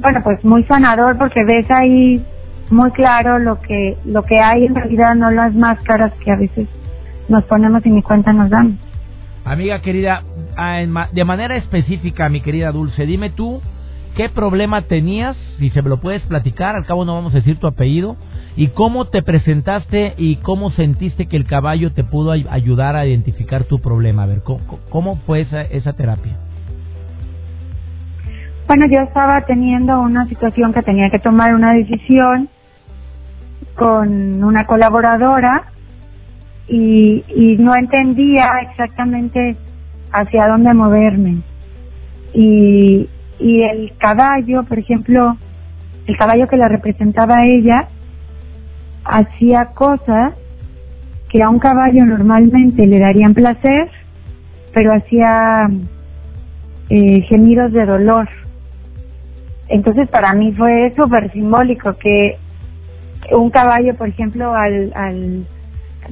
bueno, 0.00 0.20
pues 0.24 0.42
muy 0.42 0.64
sanador 0.64 1.18
porque 1.18 1.44
ves 1.44 1.70
ahí 1.70 2.24
muy 2.70 2.90
claro 2.92 3.38
lo 3.38 3.60
que, 3.60 3.96
lo 4.04 4.22
que 4.24 4.38
hay 4.38 4.64
en 4.64 4.74
realidad, 4.74 5.14
no 5.14 5.30
las 5.30 5.54
máscaras 5.54 6.12
que 6.24 6.30
a 6.30 6.36
veces 6.36 6.68
nos 7.28 7.44
ponemos 7.44 7.84
y 7.84 7.90
ni 7.90 8.02
cuenta 8.02 8.32
nos 8.32 8.50
dan. 8.50 8.78
Amiga 9.44 9.80
querida, 9.80 10.22
ah, 10.56 10.80
de 11.12 11.24
manera 11.24 11.56
específica, 11.56 12.28
mi 12.28 12.40
querida 12.40 12.72
Dulce, 12.72 13.06
dime 13.06 13.30
tú, 13.30 13.60
qué 14.16 14.28
problema 14.28 14.82
tenías, 14.82 15.36
si 15.58 15.70
se 15.70 15.82
me 15.82 15.88
lo 15.88 16.00
puedes 16.00 16.22
platicar, 16.22 16.76
al 16.76 16.84
cabo 16.84 17.04
no 17.04 17.14
vamos 17.14 17.32
a 17.32 17.38
decir 17.38 17.58
tu 17.58 17.66
apellido, 17.66 18.16
y 18.56 18.68
cómo 18.68 19.06
te 19.06 19.22
presentaste 19.22 20.14
y 20.18 20.36
cómo 20.36 20.70
sentiste 20.70 21.26
que 21.26 21.36
el 21.36 21.46
caballo 21.46 21.92
te 21.92 22.04
pudo 22.04 22.32
ayudar 22.32 22.96
a 22.96 23.06
identificar 23.06 23.64
tu 23.64 23.80
problema. 23.80 24.24
A 24.24 24.26
ver, 24.26 24.42
¿cómo, 24.90 25.16
fue 25.26 25.40
esa, 25.40 25.62
esa 25.62 25.94
terapia? 25.94 26.36
Bueno, 28.66 28.86
yo 28.88 29.00
estaba 29.00 29.40
teniendo 29.46 30.00
una 30.00 30.26
situación 30.26 30.72
que 30.72 30.82
tenía 30.82 31.10
que 31.10 31.18
tomar 31.18 31.54
una 31.54 31.72
decisión 31.72 32.48
con 33.80 34.44
una 34.44 34.66
colaboradora 34.66 35.62
y, 36.68 37.24
y 37.34 37.56
no 37.56 37.74
entendía 37.74 38.46
exactamente 38.60 39.56
hacia 40.12 40.48
dónde 40.48 40.74
moverme. 40.74 41.38
Y, 42.34 43.08
y 43.38 43.62
el 43.62 43.94
caballo, 43.96 44.64
por 44.64 44.78
ejemplo, 44.78 45.34
el 46.06 46.14
caballo 46.18 46.46
que 46.46 46.58
la 46.58 46.68
representaba 46.68 47.36
a 47.38 47.46
ella, 47.46 47.88
hacía 49.02 49.70
cosas 49.74 50.34
que 51.30 51.42
a 51.42 51.48
un 51.48 51.58
caballo 51.58 52.04
normalmente 52.04 52.86
le 52.86 52.98
darían 52.98 53.32
placer, 53.32 53.88
pero 54.74 54.92
hacía 54.92 55.70
eh, 56.90 57.22
gemidos 57.22 57.72
de 57.72 57.86
dolor. 57.86 58.28
Entonces 59.68 60.06
para 60.10 60.34
mí 60.34 60.52
fue 60.52 60.92
súper 60.94 61.32
simbólico 61.32 61.96
que 61.96 62.36
un 63.32 63.50
caballo, 63.50 63.94
por 63.96 64.08
ejemplo, 64.08 64.54
al, 64.54 64.92
al 64.94 65.46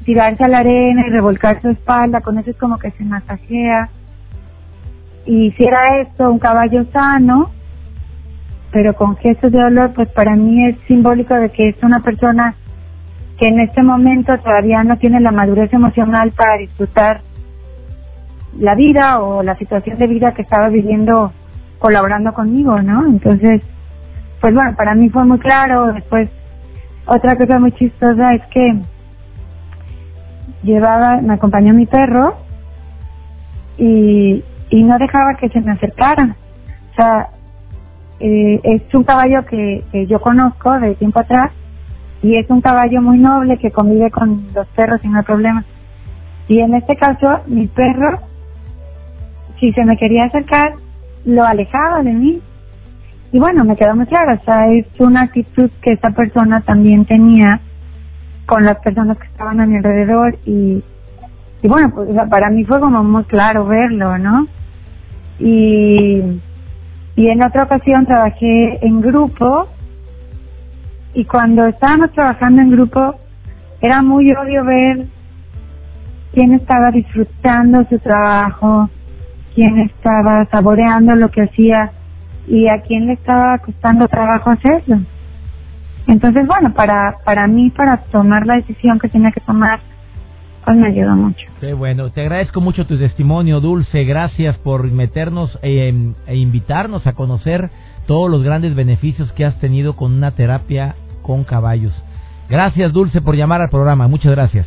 tirarse 0.04 0.44
a 0.44 0.48
la 0.48 0.58
arena 0.58 1.06
y 1.06 1.10
revolcar 1.10 1.60
su 1.60 1.68
espalda, 1.68 2.20
con 2.20 2.38
eso 2.38 2.50
es 2.50 2.56
como 2.56 2.78
que 2.78 2.90
se 2.92 3.04
masajea, 3.04 3.88
y 5.26 5.46
hiciera 5.48 6.00
esto 6.00 6.30
un 6.30 6.38
caballo 6.38 6.84
sano, 6.92 7.50
pero 8.72 8.94
con 8.94 9.16
gestos 9.16 9.52
de 9.52 9.60
dolor, 9.60 9.92
pues 9.94 10.08
para 10.10 10.34
mí 10.36 10.66
es 10.66 10.76
simbólico 10.86 11.34
de 11.34 11.50
que 11.50 11.68
es 11.68 11.76
una 11.82 12.00
persona 12.00 12.54
que 13.38 13.48
en 13.48 13.60
este 13.60 13.82
momento 13.82 14.36
todavía 14.38 14.82
no 14.84 14.96
tiene 14.98 15.20
la 15.20 15.30
madurez 15.30 15.72
emocional 15.72 16.32
para 16.32 16.56
disfrutar 16.56 17.20
la 18.58 18.74
vida 18.74 19.20
o 19.20 19.42
la 19.42 19.56
situación 19.56 19.98
de 19.98 20.06
vida 20.06 20.32
que 20.32 20.42
estaba 20.42 20.68
viviendo 20.68 21.32
colaborando 21.78 22.32
conmigo, 22.32 22.80
¿no? 22.82 23.06
Entonces, 23.06 23.62
pues 24.40 24.54
bueno, 24.54 24.74
para 24.76 24.94
mí 24.94 25.10
fue 25.10 25.24
muy 25.24 25.38
claro. 25.38 25.92
Después, 25.92 26.28
otra 27.08 27.36
cosa 27.36 27.58
muy 27.58 27.72
chistosa 27.72 28.34
es 28.34 28.42
que 28.46 28.80
llevaba, 30.62 31.20
me 31.20 31.34
acompañó 31.34 31.74
mi 31.74 31.86
perro 31.86 32.36
y 33.78 34.44
y 34.70 34.82
no 34.82 34.98
dejaba 34.98 35.34
que 35.34 35.48
se 35.48 35.60
me 35.60 35.72
acercara. 35.72 36.36
O 36.92 36.94
sea, 36.94 37.28
eh, 38.20 38.60
es 38.62 38.94
un 38.94 39.04
caballo 39.04 39.44
que, 39.46 39.84
yo 40.08 40.20
conozco 40.20 40.78
de 40.80 40.94
tiempo 40.96 41.20
atrás 41.20 41.52
y 42.22 42.36
es 42.36 42.48
un 42.50 42.60
caballo 42.60 43.00
muy 43.00 43.18
noble 43.18 43.58
que 43.58 43.70
convive 43.70 44.10
con 44.10 44.48
los 44.54 44.66
perros 44.68 45.00
sin 45.00 45.12
no 45.12 45.22
problema. 45.22 45.64
Y 46.48 46.60
en 46.60 46.74
este 46.74 46.96
caso, 46.96 47.40
mi 47.46 47.66
perro, 47.66 48.20
si 49.60 49.72
se 49.72 49.84
me 49.84 49.96
quería 49.96 50.24
acercar, 50.24 50.74
lo 51.24 51.44
alejaba 51.44 52.02
de 52.02 52.12
mí. 52.12 52.42
Y 53.32 53.38
bueno, 53.38 53.64
me 53.64 53.76
quedó 53.76 53.94
muy 53.94 54.06
claro, 54.06 54.38
o 54.40 54.44
sea, 54.44 54.72
es 54.72 54.86
una 54.98 55.22
actitud 55.22 55.70
que 55.82 55.92
esta 55.92 56.10
persona 56.10 56.62
también 56.62 57.04
tenía 57.04 57.60
con 58.46 58.64
las 58.64 58.78
personas 58.78 59.18
que 59.18 59.26
estaban 59.26 59.60
a 59.60 59.66
mi 59.66 59.76
alrededor 59.76 60.38
y, 60.46 60.82
y 61.62 61.68
bueno, 61.68 61.90
pues 61.94 62.08
para 62.30 62.48
mí 62.48 62.64
fue 62.64 62.80
como 62.80 63.04
muy 63.04 63.24
claro 63.24 63.66
verlo, 63.66 64.16
¿no? 64.16 64.46
y, 65.38 66.40
y 67.16 67.28
en 67.28 67.44
otra 67.44 67.64
ocasión 67.64 68.06
trabajé 68.06 68.84
en 68.84 69.00
grupo 69.00 69.68
y 71.14 71.24
cuando 71.24 71.66
estábamos 71.66 72.12
trabajando 72.12 72.62
en 72.62 72.70
grupo 72.70 73.14
era 73.80 74.02
muy 74.02 74.30
obvio 74.32 74.64
ver 74.64 75.06
quién 76.32 76.54
estaba 76.54 76.90
disfrutando 76.90 77.84
su 77.88 77.98
trabajo, 78.00 78.90
quién 79.54 79.78
estaba 79.80 80.44
saboreando 80.46 81.14
lo 81.14 81.30
que 81.30 81.42
hacía 81.42 81.92
y 82.48 82.68
a 82.68 82.80
quién 82.82 83.06
le 83.06 83.12
estaba 83.14 83.58
costando 83.58 84.08
trabajo 84.08 84.50
hacerlo. 84.50 85.00
Entonces, 86.06 86.46
bueno, 86.46 86.72
para, 86.72 87.16
para 87.24 87.46
mí, 87.46 87.70
para 87.70 87.98
tomar 88.04 88.46
la 88.46 88.54
decisión 88.54 88.98
que 88.98 89.08
tenía 89.08 89.30
que 89.30 89.40
tomar, 89.40 89.80
pues 90.64 90.76
me 90.76 90.88
ayudó 90.88 91.14
mucho. 91.14 91.46
Qué 91.60 91.74
bueno, 91.74 92.10
te 92.10 92.22
agradezco 92.22 92.60
mucho 92.60 92.86
tu 92.86 92.98
testimonio, 92.98 93.60
Dulce. 93.60 94.04
Gracias 94.04 94.56
por 94.58 94.90
meternos 94.90 95.58
eh, 95.62 96.12
e 96.26 96.36
invitarnos 96.36 97.06
a 97.06 97.12
conocer 97.12 97.70
todos 98.06 98.30
los 98.30 98.42
grandes 98.42 98.74
beneficios 98.74 99.30
que 99.32 99.44
has 99.44 99.58
tenido 99.60 99.96
con 99.96 100.12
una 100.14 100.30
terapia 100.32 100.94
con 101.22 101.44
caballos. 101.44 101.92
Gracias, 102.48 102.92
Dulce, 102.92 103.20
por 103.20 103.36
llamar 103.36 103.60
al 103.60 103.68
programa. 103.68 104.08
Muchas 104.08 104.32
gracias. 104.32 104.66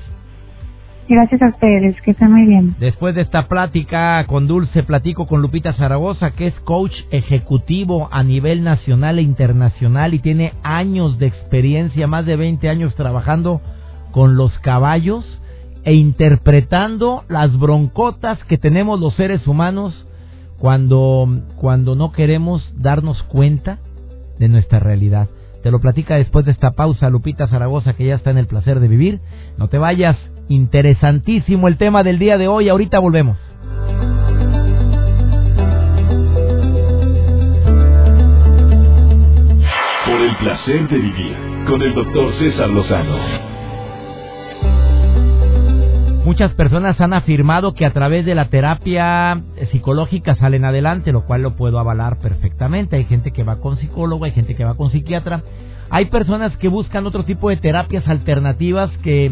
Gracias 1.07 1.41
a 1.41 1.49
ustedes, 1.49 1.99
que 2.01 2.11
estén 2.11 2.31
muy 2.31 2.45
bien. 2.45 2.75
Después 2.79 3.13
de 3.15 3.21
esta 3.21 3.47
plática 3.47 4.25
con 4.27 4.47
Dulce, 4.47 4.83
platico 4.83 5.27
con 5.27 5.41
Lupita 5.41 5.73
Zaragoza, 5.73 6.31
que 6.31 6.47
es 6.47 6.59
coach 6.61 6.93
ejecutivo 7.11 8.07
a 8.11 8.23
nivel 8.23 8.63
nacional 8.63 9.19
e 9.19 9.21
internacional 9.21 10.13
y 10.13 10.19
tiene 10.19 10.53
años 10.63 11.19
de 11.19 11.27
experiencia, 11.27 12.07
más 12.07 12.25
de 12.25 12.37
20 12.37 12.69
años 12.69 12.95
trabajando 12.95 13.61
con 14.11 14.37
los 14.37 14.57
caballos 14.59 15.25
e 15.83 15.93
interpretando 15.93 17.23
las 17.27 17.57
broncotas 17.57 18.41
que 18.45 18.57
tenemos 18.57 18.99
los 18.99 19.15
seres 19.15 19.45
humanos 19.47 20.07
cuando, 20.59 21.27
cuando 21.55 21.95
no 21.95 22.11
queremos 22.11 22.71
darnos 22.77 23.21
cuenta 23.23 23.79
de 24.37 24.47
nuestra 24.47 24.79
realidad. 24.79 25.27
Te 25.63 25.71
lo 25.71 25.79
platica 25.79 26.15
después 26.15 26.45
de 26.45 26.51
esta 26.51 26.71
pausa 26.71 27.09
Lupita 27.09 27.47
Zaragoza, 27.47 27.93
que 27.93 28.05
ya 28.05 28.15
está 28.15 28.31
en 28.31 28.37
el 28.37 28.47
placer 28.47 28.79
de 28.79 28.87
vivir. 28.87 29.19
No 29.57 29.69
te 29.69 29.77
vayas, 29.77 30.17
interesantísimo 30.51 31.67
el 31.67 31.77
tema 31.77 32.03
del 32.03 32.19
día 32.19 32.37
de 32.37 32.47
hoy. 32.47 32.69
Ahorita 32.69 32.99
volvemos. 32.99 33.37
Por 40.05 40.21
el 40.21 40.35
placer 40.37 40.89
de 40.89 40.97
vivir 40.97 41.35
con 41.65 41.81
el 41.81 41.93
doctor 41.93 42.33
César 42.37 42.69
Lozano. 42.69 43.51
Muchas 46.25 46.53
personas 46.53 47.01
han 47.01 47.13
afirmado 47.13 47.73
que 47.73 47.85
a 47.85 47.93
través 47.93 48.25
de 48.25 48.35
la 48.35 48.49
terapia 48.49 49.41
psicológica 49.71 50.35
salen 50.35 50.65
adelante, 50.65 51.11
lo 51.11 51.25
cual 51.25 51.41
lo 51.41 51.55
puedo 51.55 51.79
avalar 51.79 52.19
perfectamente. 52.19 52.95
Hay 52.95 53.05
gente 53.05 53.31
que 53.31 53.43
va 53.43 53.59
con 53.59 53.77
psicólogo, 53.77 54.25
hay 54.25 54.31
gente 54.31 54.55
que 54.55 54.63
va 54.63 54.75
con 54.75 54.91
psiquiatra. 54.91 55.43
Hay 55.89 56.05
personas 56.05 56.55
que 56.57 56.67
buscan 56.67 57.07
otro 57.07 57.25
tipo 57.25 57.49
de 57.49 57.57
terapias 57.57 58.07
alternativas 58.07 58.91
que, 58.99 59.31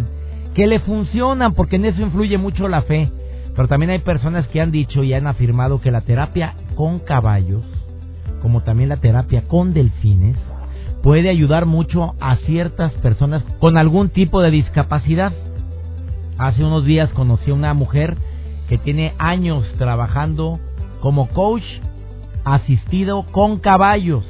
que 0.53 0.67
le 0.67 0.79
funcionan, 0.79 1.53
porque 1.53 1.77
en 1.77 1.85
eso 1.85 2.01
influye 2.01 2.37
mucho 2.37 2.67
la 2.67 2.81
fe. 2.83 3.11
Pero 3.55 3.67
también 3.67 3.91
hay 3.91 3.99
personas 3.99 4.47
que 4.47 4.61
han 4.61 4.71
dicho 4.71 5.03
y 5.03 5.13
han 5.13 5.27
afirmado 5.27 5.81
que 5.81 5.91
la 5.91 6.01
terapia 6.01 6.55
con 6.75 6.99
caballos, 6.99 7.65
como 8.41 8.61
también 8.61 8.89
la 8.89 8.97
terapia 8.97 9.47
con 9.47 9.73
delfines, 9.73 10.37
puede 11.03 11.29
ayudar 11.29 11.65
mucho 11.65 12.15
a 12.19 12.37
ciertas 12.37 12.93
personas 12.93 13.43
con 13.59 13.77
algún 13.77 14.09
tipo 14.09 14.41
de 14.41 14.51
discapacidad. 14.51 15.33
Hace 16.37 16.63
unos 16.63 16.85
días 16.85 17.09
conocí 17.11 17.51
a 17.51 17.53
una 17.53 17.73
mujer 17.73 18.17
que 18.69 18.77
tiene 18.77 19.13
años 19.17 19.65
trabajando 19.77 20.59
como 21.01 21.27
coach 21.29 21.63
asistido 22.45 23.23
con 23.31 23.59
caballos. 23.59 24.25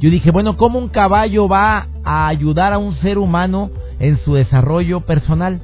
Yo 0.00 0.10
dije, 0.10 0.30
bueno, 0.30 0.56
¿cómo 0.56 0.78
un 0.78 0.88
caballo 0.88 1.48
va 1.48 1.86
a 2.04 2.26
ayudar 2.28 2.72
a 2.72 2.78
un 2.78 2.96
ser 2.96 3.18
humano 3.18 3.70
en 4.04 4.18
su 4.18 4.34
desarrollo 4.34 5.00
personal? 5.00 5.60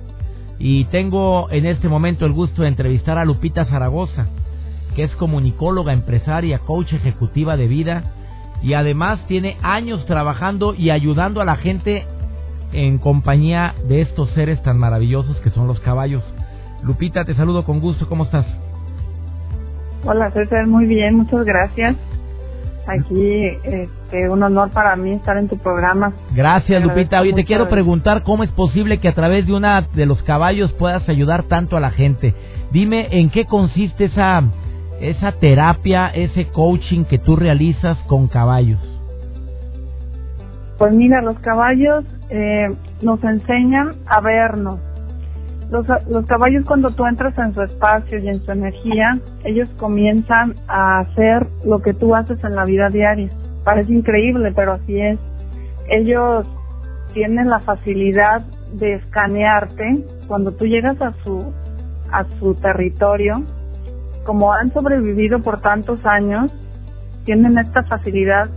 Y 0.59 0.85
tengo 0.87 1.51
en 1.51 1.67
este 1.67 1.89
momento 1.89 2.27
el 2.27 2.33
gusto 2.33 2.63
de 2.63 2.69
entrevistar 2.69 3.19
a 3.19 3.25
Lupita 3.25 3.65
Zaragoza, 3.67 4.27
que 4.95 5.05
es 5.05 5.15
comunicóloga, 5.17 5.93
empresaria, 5.93 6.59
coach 6.61 6.93
ejecutiva 6.93 7.57
de 7.57 7.67
vida 7.67 8.05
y 8.63 8.75
además 8.75 9.21
tiene 9.27 9.57
años 9.63 10.05
trabajando 10.07 10.75
y 10.75 10.91
ayudando 10.91 11.41
a 11.41 11.45
la 11.45 11.57
gente 11.57 12.05
en 12.73 12.99
compañía 12.99 13.75
de 13.89 14.03
estos 14.03 14.31
seres 14.31 14.63
tan 14.63 14.79
maravillosos 14.79 15.39
que 15.41 15.51
son 15.51 15.67
los 15.67 15.81
caballos. 15.81 16.23
Lupita, 16.83 17.25
te 17.25 17.35
saludo 17.35 17.65
con 17.65 17.81
gusto, 17.81 18.09
¿cómo 18.09 18.25
estás? 18.25 18.47
Hola 20.05 20.31
César, 20.31 20.67
muy 20.67 20.87
bien, 20.87 21.17
muchas 21.17 21.45
gracias. 21.45 21.97
Aquí, 22.91 23.47
este, 23.63 24.29
un 24.29 24.43
honor 24.43 24.71
para 24.71 24.97
mí 24.97 25.13
estar 25.13 25.37
en 25.37 25.49
tu 25.49 25.57
programa. 25.59 26.13
Gracias, 26.35 26.83
Lupita. 26.83 27.21
Oye, 27.21 27.33
te 27.35 27.45
quiero 27.45 27.69
preguntar 27.69 28.23
cómo 28.25 28.43
es 28.43 28.51
posible 28.51 28.99
que 28.99 29.09
a 29.09 29.15
través 29.15 29.47
de 29.47 29.53
una 29.53 29.83
de 29.83 30.07
los 30.07 30.23
caballos 30.25 30.73
puedas 30.73 31.09
ayudar 31.09 31.45
tanto 31.45 31.77
a 31.77 31.81
la 31.81 31.91
gente. 31.91 32.35
Dime 32.73 33.09
en 33.13 33.31
qué 33.31 33.45
consiste 33.45 34.07
esa 34.07 34.43
esa 35.01 35.33
terapia, 35.33 36.09
ese 36.09 36.49
coaching 36.49 37.05
que 37.05 37.19
tú 37.19 37.37
realizas 37.37 37.97
con 38.07 38.29
caballos. 38.29 38.79
Pues 40.79 40.93
mira, 40.93 41.23
los 41.23 41.39
caballos 41.41 42.05
eh, 42.29 42.69
nos 43.03 43.23
enseñan 43.25 43.97
a 44.07 44.21
vernos. 44.21 44.81
Los, 45.71 45.87
los 46.09 46.27
caballos 46.27 46.65
cuando 46.67 46.91
tú 46.91 47.07
entras 47.07 47.37
en 47.39 47.55
su 47.55 47.63
espacio 47.63 48.19
y 48.19 48.29
en 48.29 48.41
su 48.45 48.51
energía, 48.51 49.19
ellos 49.45 49.69
comienzan 49.79 50.57
a 50.67 51.01
hacer 51.01 51.47
lo 51.65 51.81
que 51.81 51.95
tú 51.95 52.15
haces 52.15 52.43
en 52.43 52.57
la 52.57 52.65
vida 52.65 52.89
diaria. 52.89 53.31
Parece 53.65 53.93
increíble, 53.93 54.53
pero 54.55 54.73
así 54.73 55.01
es. 55.01 55.19
Ellos 55.89 56.47
tienen 57.13 57.49
la 57.49 57.61
facilidad 57.61 58.43
de 58.73 58.95
escanearte 58.95 60.05
cuando 60.27 60.53
tú 60.53 60.65
llegas 60.67 61.01
a 61.01 61.13
su 61.25 61.53
a 62.13 62.25
su 62.39 62.55
territorio. 62.57 63.43
Como 64.25 64.53
han 64.53 64.73
sobrevivido 64.73 65.41
por 65.41 65.61
tantos 65.61 66.05
años, 66.05 66.51
tienen 67.25 67.59
esta 67.59 67.85
facilidad 67.85 68.49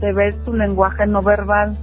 de 0.00 0.12
ver 0.12 0.34
tu 0.44 0.54
lenguaje 0.54 1.06
no 1.06 1.22
verbal. 1.22 1.76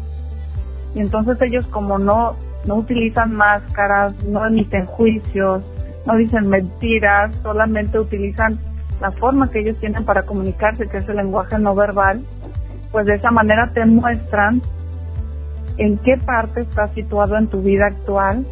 Y 0.95 0.99
entonces 0.99 1.37
ellos 1.41 1.65
como 1.67 1.99
no, 1.99 2.35
no 2.65 2.75
utilizan 2.75 3.33
máscaras, 3.33 4.13
no 4.25 4.45
emiten 4.45 4.85
juicios, 4.85 5.63
no 6.05 6.15
dicen 6.15 6.47
mentiras, 6.47 7.33
solamente 7.43 7.99
utilizan 7.99 8.59
la 9.01 9.11
forma 9.11 9.49
que 9.51 9.59
ellos 9.59 9.77
tienen 9.79 10.05
para 10.05 10.23
comunicarse, 10.23 10.87
que 10.87 10.97
es 10.97 11.09
el 11.09 11.17
lenguaje 11.17 11.59
no 11.59 11.75
verbal, 11.75 12.21
pues 12.91 13.05
de 13.05 13.15
esa 13.15 13.31
manera 13.31 13.71
te 13.73 13.85
muestran 13.85 14.61
en 15.77 15.97
qué 15.99 16.17
parte 16.25 16.61
estás 16.61 16.91
situado 16.93 17.37
en 17.37 17.47
tu 17.47 17.61
vida 17.61 17.87
actual, 17.87 18.45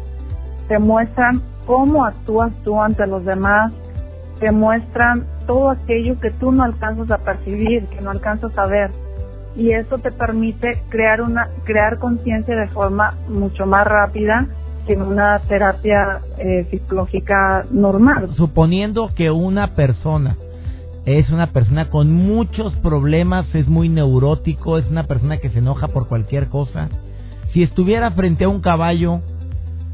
te 0.68 0.78
muestran 0.78 1.42
cómo 1.66 2.04
actúas 2.04 2.52
tú 2.64 2.80
ante 2.80 3.06
los 3.06 3.24
demás, 3.24 3.72
te 4.38 4.52
muestran 4.52 5.26
todo 5.46 5.70
aquello 5.70 6.20
que 6.20 6.30
tú 6.32 6.52
no 6.52 6.64
alcanzas 6.64 7.10
a 7.10 7.18
percibir, 7.18 7.86
que 7.86 8.00
no 8.00 8.10
alcanzas 8.10 8.56
a 8.56 8.66
ver 8.66 8.90
y 9.56 9.72
eso 9.72 9.98
te 9.98 10.12
permite 10.12 10.82
crear 10.88 11.22
una 11.22 11.48
crear 11.64 11.98
conciencia 11.98 12.54
de 12.54 12.68
forma 12.68 13.14
mucho 13.28 13.66
más 13.66 13.86
rápida 13.86 14.46
que 14.86 14.92
en 14.92 15.02
una 15.02 15.40
terapia 15.48 16.20
eh, 16.38 16.66
psicológica 16.70 17.64
normal. 17.70 18.30
Suponiendo 18.36 19.10
que 19.14 19.30
una 19.30 19.74
persona 19.74 20.36
es 21.06 21.30
una 21.30 21.48
persona 21.48 21.88
con 21.88 22.12
muchos 22.12 22.74
problemas, 22.76 23.46
es 23.54 23.68
muy 23.68 23.88
neurótico, 23.88 24.76
es 24.76 24.86
una 24.90 25.04
persona 25.04 25.38
que 25.38 25.50
se 25.50 25.60
enoja 25.60 25.88
por 25.88 26.08
cualquier 26.08 26.48
cosa. 26.48 26.88
Si 27.52 27.62
estuviera 27.62 28.10
frente 28.10 28.44
a 28.44 28.48
un 28.48 28.60
caballo, 28.60 29.20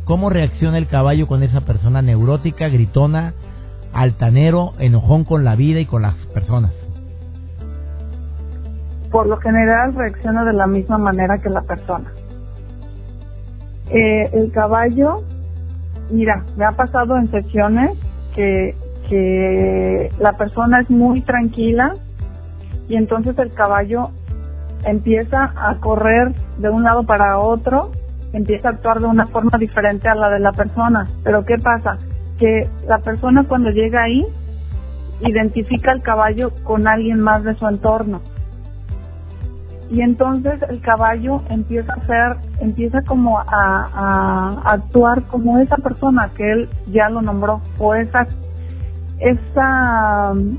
¿cómo 0.05 0.31
reacciona 0.31 0.79
el 0.79 0.89
caballo 0.89 1.27
con 1.27 1.43
esa 1.43 1.61
persona 1.61 2.01
neurótica, 2.03 2.69
gritona, 2.69 3.35
altanero, 3.93 4.73
enojón 4.79 5.25
con 5.25 5.45
la 5.45 5.55
vida 5.55 5.81
y 5.81 5.87
con 5.87 6.03
las 6.03 6.17
personas? 6.33 6.73
Por 9.13 9.27
lo 9.27 9.37
general 9.37 9.95
reacciona 9.95 10.43
de 10.45 10.55
la 10.55 10.67
misma 10.67 10.97
manera 10.97 11.39
que 11.39 11.51
la 11.51 11.61
persona. 11.61 12.11
Eh, 13.91 14.31
el 14.33 14.51
caballo, 14.53 15.23
mira, 16.11 16.43
me 16.57 16.65
ha 16.65 16.73
pasado 16.73 17.19
en 17.19 17.31
sesiones 17.31 17.91
que, 18.35 18.75
que 19.11 20.11
la 20.19 20.33
persona 20.39 20.81
es 20.81 20.89
muy 20.89 21.21
tranquila 21.21 21.95
y 22.89 22.97
entonces 22.97 23.39
el 23.39 23.53
caballo 23.53 24.09
empieza 24.85 25.53
a 25.57 25.77
correr 25.79 26.33
de 26.57 26.71
un 26.71 26.83
lado 26.83 27.05
para 27.05 27.39
otro, 27.39 27.93
empieza 28.33 28.69
a 28.69 28.73
actuar 28.73 29.01
de 29.01 29.07
una 29.07 29.27
forma 29.27 29.59
diferente 29.59 30.09
a 30.09 30.15
la 30.15 30.31
de 30.31 30.41
la 30.41 30.53
persona. 30.53 31.07
Pero 31.23 31.45
¿qué 31.45 31.59
pasa? 31.59 31.99
Que 32.39 32.67
la 32.89 32.99
persona 33.01 33.45
cuando 33.47 33.69
llega 33.69 34.05
ahí 34.05 34.25
identifica 35.21 35.93
al 35.93 36.01
caballo 36.01 36.51
con 36.65 36.89
alguien 36.89 37.21
más 37.21 37.45
de 37.45 37.55
su 37.57 37.69
entorno 37.69 38.32
y 39.93 40.01
entonces 40.01 40.55
el 40.71 40.81
caballo 40.81 41.43
empieza 41.51 41.93
a 41.93 42.07
ser, 42.07 42.37
empieza 42.61 43.03
como 43.03 43.39
a, 43.39 44.63
actuar 44.65 45.23
como 45.25 45.59
esa 45.59 45.77
persona 45.77 46.31
que 46.35 46.51
él 46.51 46.71
ya 46.91 47.11
lo 47.11 47.21
nombró, 47.21 47.61
o 47.79 47.95
esa, 47.95 48.27
esa 49.19 50.33
um, 50.33 50.57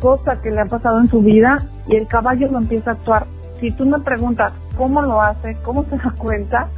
cosa 0.00 0.40
que 0.40 0.50
le 0.50 0.62
ha 0.62 0.64
pasado 0.64 0.98
en 1.02 1.08
su 1.08 1.20
vida, 1.20 1.66
y 1.86 1.96
el 1.96 2.06
caballo 2.08 2.50
lo 2.50 2.56
empieza 2.56 2.92
a 2.92 2.94
actuar. 2.94 3.26
Si 3.60 3.72
tú 3.72 3.84
me 3.84 4.00
preguntas 4.00 4.54
cómo 4.78 5.02
lo 5.02 5.20
hace, 5.20 5.54
cómo 5.64 5.84
se 5.84 5.98
da 5.98 6.14
cuenta, 6.16 6.68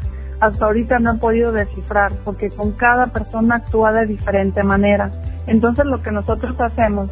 hasta 0.41 0.65
ahorita 0.65 0.99
no 0.99 1.15
he 1.15 1.19
podido 1.19 1.53
descifrar, 1.53 2.11
porque 2.25 2.51
con 2.51 2.73
cada 2.73 3.07
persona 3.07 3.57
actúa 3.57 3.93
de 3.93 4.07
diferente 4.07 4.65
manera. 4.65 5.13
Entonces 5.47 5.85
lo 5.87 6.03
que 6.03 6.11
nosotros 6.11 6.61
hacemos 6.61 7.09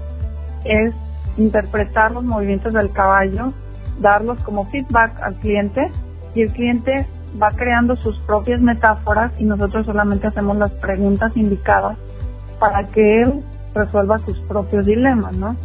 es 0.65 0.93
interpretar 1.37 2.13
los 2.13 2.25
movimientos 2.25 2.73
del 2.73 2.93
caballo, 2.93 3.53
darlos 4.01 4.39
como 4.41 4.67
feedback 4.71 5.21
al 5.23 5.35
cliente 5.37 5.91
y 6.35 6.43
el 6.43 6.53
cliente 6.53 7.07
va 7.41 7.51
creando 7.53 7.97
sus 7.97 8.19
propias 8.21 8.61
metáforas 8.61 9.33
y 9.39 9.45
nosotros 9.45 9.87
solamente 9.87 10.27
hacemos 10.27 10.57
las 10.57 10.73
preguntas 10.73 11.33
indicadas 11.37 11.97
para 12.59 12.87
que 12.89 13.23
él 13.23 13.43
resuelva 13.75 14.19
sus 14.21 14.39
propios 14.41 14.87
dilemas, 14.87 15.35
¿no? 15.35 15.57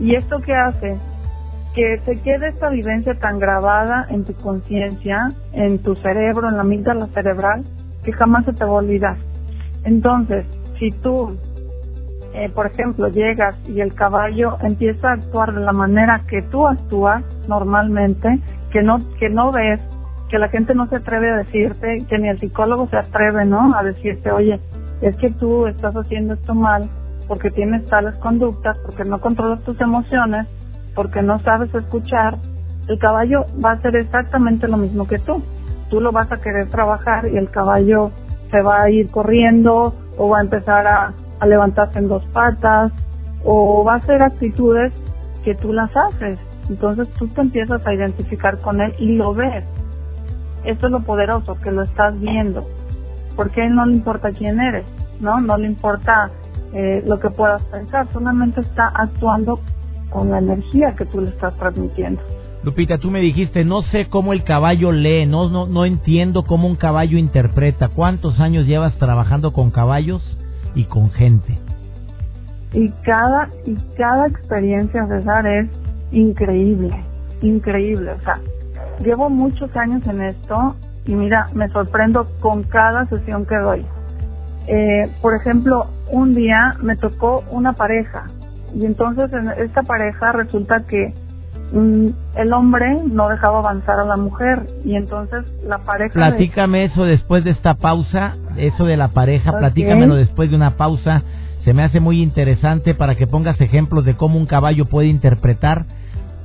¿Y 0.00 0.14
esto 0.14 0.40
qué 0.40 0.54
hace? 0.54 0.96
Que 1.74 1.98
se 2.04 2.20
quede 2.20 2.48
esta 2.48 2.68
vivencia 2.70 3.18
tan 3.18 3.38
grabada 3.38 4.06
en 4.10 4.24
tu 4.24 4.32
conciencia, 4.34 5.32
en 5.52 5.80
tu 5.82 5.96
cerebro, 5.96 6.48
en 6.48 6.56
la 6.56 6.62
amígdala 6.62 7.08
cerebral, 7.08 7.64
que 8.04 8.12
jamás 8.12 8.44
se 8.44 8.52
te 8.52 8.64
va 8.64 8.70
a 8.70 8.74
olvidar. 8.74 9.16
Entonces, 9.84 10.46
si 10.78 10.92
tú, 10.92 11.36
eh, 12.44 12.50
por 12.50 12.66
ejemplo, 12.66 13.08
llegas 13.08 13.56
y 13.66 13.80
el 13.80 13.94
caballo 13.94 14.56
empieza 14.62 15.10
a 15.10 15.12
actuar 15.14 15.54
de 15.54 15.60
la 15.60 15.72
manera 15.72 16.22
que 16.28 16.42
tú 16.42 16.66
actúas 16.66 17.24
normalmente, 17.48 18.38
que 18.70 18.82
no, 18.82 19.00
que 19.18 19.28
no 19.28 19.50
ves, 19.52 19.80
que 20.28 20.38
la 20.38 20.48
gente 20.48 20.74
no 20.74 20.86
se 20.88 20.96
atreve 20.96 21.30
a 21.30 21.36
decirte, 21.38 22.04
que 22.08 22.18
ni 22.18 22.28
el 22.28 22.38
psicólogo 22.38 22.88
se 22.88 22.96
atreve, 22.96 23.44
¿no? 23.44 23.74
A 23.74 23.82
decirte, 23.82 24.30
oye, 24.30 24.60
es 25.00 25.16
que 25.16 25.30
tú 25.30 25.66
estás 25.66 25.94
haciendo 25.94 26.34
esto 26.34 26.54
mal 26.54 26.88
porque 27.26 27.50
tienes 27.50 27.86
tales 27.88 28.14
conductas, 28.16 28.76
porque 28.84 29.04
no 29.04 29.20
controlas 29.20 29.62
tus 29.64 29.80
emociones, 29.80 30.46
porque 30.94 31.22
no 31.22 31.38
sabes 31.40 31.72
escuchar, 31.74 32.38
el 32.88 32.98
caballo 32.98 33.44
va 33.62 33.72
a 33.72 33.74
hacer 33.74 33.96
exactamente 33.96 34.66
lo 34.66 34.78
mismo 34.78 35.06
que 35.06 35.18
tú. 35.18 35.42
Tú 35.90 36.00
lo 36.00 36.10
vas 36.10 36.30
a 36.32 36.38
querer 36.38 36.68
trabajar 36.70 37.28
y 37.28 37.36
el 37.36 37.50
caballo 37.50 38.10
se 38.50 38.62
va 38.62 38.82
a 38.82 38.90
ir 38.90 39.10
corriendo 39.10 39.94
o 40.16 40.28
va 40.28 40.38
a 40.38 40.42
empezar 40.42 40.86
a, 40.86 41.12
a 41.40 41.46
levantarse 41.46 41.98
en 41.98 42.08
dos 42.08 42.24
patas 42.32 42.92
o 43.44 43.84
va 43.84 43.94
a 43.94 43.96
hacer 43.96 44.22
actitudes 44.22 44.92
que 45.44 45.54
tú 45.54 45.72
las 45.72 45.90
haces. 45.96 46.38
Entonces 46.68 47.08
tú 47.18 47.28
te 47.28 47.40
empiezas 47.40 47.84
a 47.86 47.94
identificar 47.94 48.60
con 48.60 48.80
él 48.80 48.94
y 48.98 49.16
lo 49.16 49.34
ves. 49.34 49.64
Esto 50.64 50.86
es 50.86 50.92
lo 50.92 51.00
poderoso, 51.00 51.56
que 51.62 51.70
lo 51.70 51.82
estás 51.82 52.18
viendo. 52.20 52.66
Porque 53.36 53.62
a 53.62 53.66
él 53.66 53.74
no 53.74 53.86
le 53.86 53.94
importa 53.94 54.32
quién 54.32 54.60
eres, 54.60 54.84
¿no? 55.20 55.40
No 55.40 55.56
le 55.56 55.66
importa 55.66 56.30
eh, 56.72 57.02
lo 57.06 57.18
que 57.20 57.30
puedas 57.30 57.62
pensar, 57.64 58.08
solamente 58.12 58.60
está 58.60 58.88
actuando 58.94 59.60
con 60.10 60.30
la 60.30 60.38
energía 60.38 60.94
que 60.96 61.06
tú 61.06 61.20
le 61.20 61.30
estás 61.30 61.56
transmitiendo. 61.56 62.20
Lupita, 62.64 62.98
tú 62.98 63.10
me 63.10 63.20
dijiste, 63.20 63.64
no 63.64 63.82
sé 63.82 64.08
cómo 64.08 64.32
el 64.32 64.42
caballo 64.42 64.90
lee, 64.90 65.26
no, 65.26 65.48
no, 65.48 65.66
no 65.66 65.86
entiendo 65.86 66.42
cómo 66.42 66.66
un 66.66 66.76
caballo 66.76 67.16
interpreta. 67.16 67.88
¿Cuántos 67.88 68.40
años 68.40 68.66
llevas 68.66 68.98
trabajando 68.98 69.52
con 69.52 69.70
caballos 69.70 70.37
y 70.78 70.84
con 70.84 71.10
gente? 71.10 71.58
Y 72.72 72.88
cada, 73.04 73.48
y 73.66 73.74
cada 73.96 74.28
experiencia, 74.28 75.06
César, 75.08 75.44
es 75.46 75.68
increíble, 76.12 76.94
increíble. 77.42 78.12
O 78.12 78.20
sea, 78.20 78.38
llevo 79.02 79.28
muchos 79.28 79.74
años 79.76 80.06
en 80.06 80.22
esto 80.22 80.76
y 81.04 81.14
mira, 81.14 81.48
me 81.52 81.68
sorprendo 81.70 82.28
con 82.40 82.62
cada 82.62 83.06
sesión 83.06 83.44
que 83.44 83.56
doy. 83.56 83.84
Eh, 84.68 85.10
por 85.20 85.34
ejemplo, 85.34 85.86
un 86.12 86.34
día 86.34 86.76
me 86.80 86.96
tocó 86.96 87.42
una 87.50 87.72
pareja 87.72 88.26
y 88.74 88.84
entonces 88.84 89.32
en 89.32 89.48
esta 89.48 89.82
pareja 89.82 90.32
resulta 90.32 90.84
que 90.86 91.12
el 91.72 92.52
hombre 92.52 93.02
no 93.04 93.28
dejaba 93.28 93.58
avanzar 93.58 94.00
a 94.00 94.04
la 94.04 94.16
mujer 94.16 94.66
y 94.84 94.94
entonces 94.94 95.44
la 95.66 95.78
pareja... 95.78 96.14
Platícame 96.14 96.84
eso 96.84 97.04
después 97.04 97.44
de 97.44 97.50
esta 97.50 97.74
pausa, 97.74 98.36
eso 98.56 98.86
de 98.86 98.96
la 98.96 99.08
pareja, 99.08 99.58
platícamelo 99.58 100.14
después 100.14 100.50
de 100.50 100.56
una 100.56 100.76
pausa. 100.76 101.22
Se 101.64 101.74
me 101.74 101.82
hace 101.82 102.00
muy 102.00 102.22
interesante 102.22 102.94
para 102.94 103.16
que 103.16 103.26
pongas 103.26 103.60
ejemplos 103.60 104.04
de 104.04 104.14
cómo 104.14 104.38
un 104.38 104.46
caballo 104.46 104.86
puede 104.86 105.08
interpretar 105.08 105.84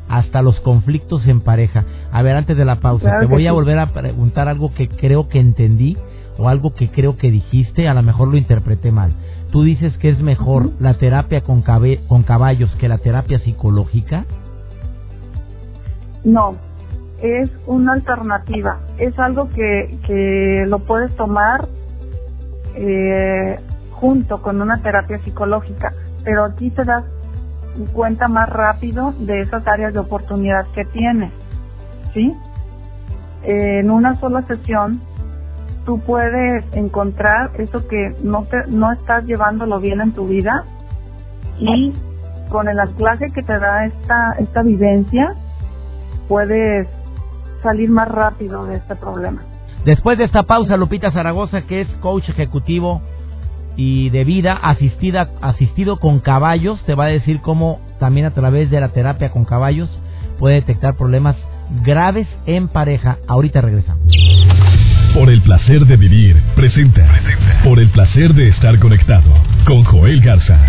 hasta 0.10 0.42
los 0.42 0.60
conflictos 0.60 1.26
en 1.28 1.42
pareja. 1.42 1.86
A 2.12 2.22
ver, 2.22 2.36
antes 2.36 2.58
de 2.58 2.66
la 2.66 2.82
pausa, 2.82 3.20
te 3.20 3.26
voy 3.26 3.48
a 3.48 3.54
volver 3.54 3.80
a 3.80 3.94
preguntar 3.94 4.48
algo 4.50 4.74
que 4.74 4.90
creo 4.90 5.30
que 5.30 5.40
entendí 5.40 5.98
o 6.38 6.50
algo 6.50 6.74
que 6.74 6.90
creo 6.90 7.18
que 7.18 7.32
dijiste, 7.32 7.88
a 7.88 7.94
lo 7.94 8.04
mejor 8.04 8.28
lo 8.28 8.38
interpreté 8.38 8.92
mal. 8.92 9.14
Tú 9.52 9.64
dices 9.64 9.98
que 10.00 10.10
es 10.10 10.20
mejor 10.20 10.72
la 10.80 10.96
terapia 10.96 11.42
con, 11.42 11.64
con 12.08 12.24
caballos 12.24 12.76
que 12.78 12.90
la 12.90 12.98
terapia 12.98 13.40
psicológica. 13.40 14.26
No, 16.24 16.56
es 17.22 17.50
una 17.68 17.94
alternativa. 17.94 18.80
Es 18.98 19.18
algo 19.20 19.50
que, 19.50 19.98
que 20.06 20.66
lo 20.68 20.80
puedes 20.80 21.16
tomar 21.16 21.68
eh, 22.76 23.60
junto 23.92 24.42
con 24.42 24.62
una 24.62 24.82
terapia 24.82 25.20
psicológica, 25.24 25.94
pero 26.24 26.46
aquí 26.46 26.70
te 26.72 26.84
das 26.84 27.04
cuenta 27.94 28.28
más 28.28 28.50
rápido 28.50 29.14
de 29.20 29.42
esas 29.42 29.66
áreas 29.68 29.94
de 29.94 30.00
oportunidad 30.00 30.66
que 30.76 30.86
tienes, 30.86 31.32
¿sí? 32.14 32.36
en 33.44 33.92
una 33.92 34.20
sola 34.20 34.42
sesión 34.48 35.02
tú 35.86 36.00
puedes 36.00 36.64
encontrar 36.74 37.52
eso 37.60 37.86
que 37.88 38.16
no 38.24 38.46
te, 38.46 38.58
no 38.68 38.92
estás 38.94 39.26
llevándolo 39.26 39.80
bien 39.80 40.00
en 40.00 40.14
tu 40.14 40.28
vida 40.28 40.64
y 41.60 41.94
con 42.50 42.70
el 42.70 42.80
anclaje 42.80 43.32
que 43.34 43.44
te 43.44 43.60
da 43.60 43.86
esta, 43.86 44.34
esta 44.40 44.62
vivencia 44.64 45.36
puedes 46.28 46.88
salir 47.62 47.90
más 47.90 48.08
rápido 48.08 48.66
de 48.66 48.78
este 48.78 48.96
problema. 48.96 49.42
Después 49.86 50.18
de 50.18 50.26
esta 50.26 50.44
pausa, 50.44 50.78
Lupita 50.78 51.12
Zaragoza, 51.12 51.64
que 51.64 51.82
es 51.82 51.88
coach 52.00 52.30
ejecutivo 52.30 53.02
y 53.76 54.10
de 54.12 54.24
vida 54.24 54.54
asistida, 54.54 55.30
asistido 55.42 55.98
con 55.98 56.20
caballos, 56.20 56.82
te 56.86 56.96
va 56.96 57.06
a 57.06 57.10
decir 57.10 57.42
cómo 57.42 57.80
también 58.00 58.26
a 58.26 58.32
través 58.32 58.70
de 58.70 58.80
la 58.80 58.90
terapia 58.90 59.32
con 59.32 59.46
caballos 59.46 59.90
puede 60.40 60.56
detectar 60.56 60.96
problemas 60.96 61.36
graves 61.84 62.28
en 62.46 62.68
pareja. 62.68 63.18
Ahorita 63.28 63.62
regresamos. 63.62 64.08
Por 65.14 65.30
el 65.30 65.42
placer 65.42 65.86
de 65.86 65.98
vivir, 65.98 66.42
presenta. 66.56 67.08
Por 67.64 67.80
el 67.80 67.90
placer 67.90 68.34
de 68.34 68.50
estar 68.50 68.80
conectado 68.80 69.32
con 69.66 69.84
Joel 69.84 70.22
Garza. 70.22 70.60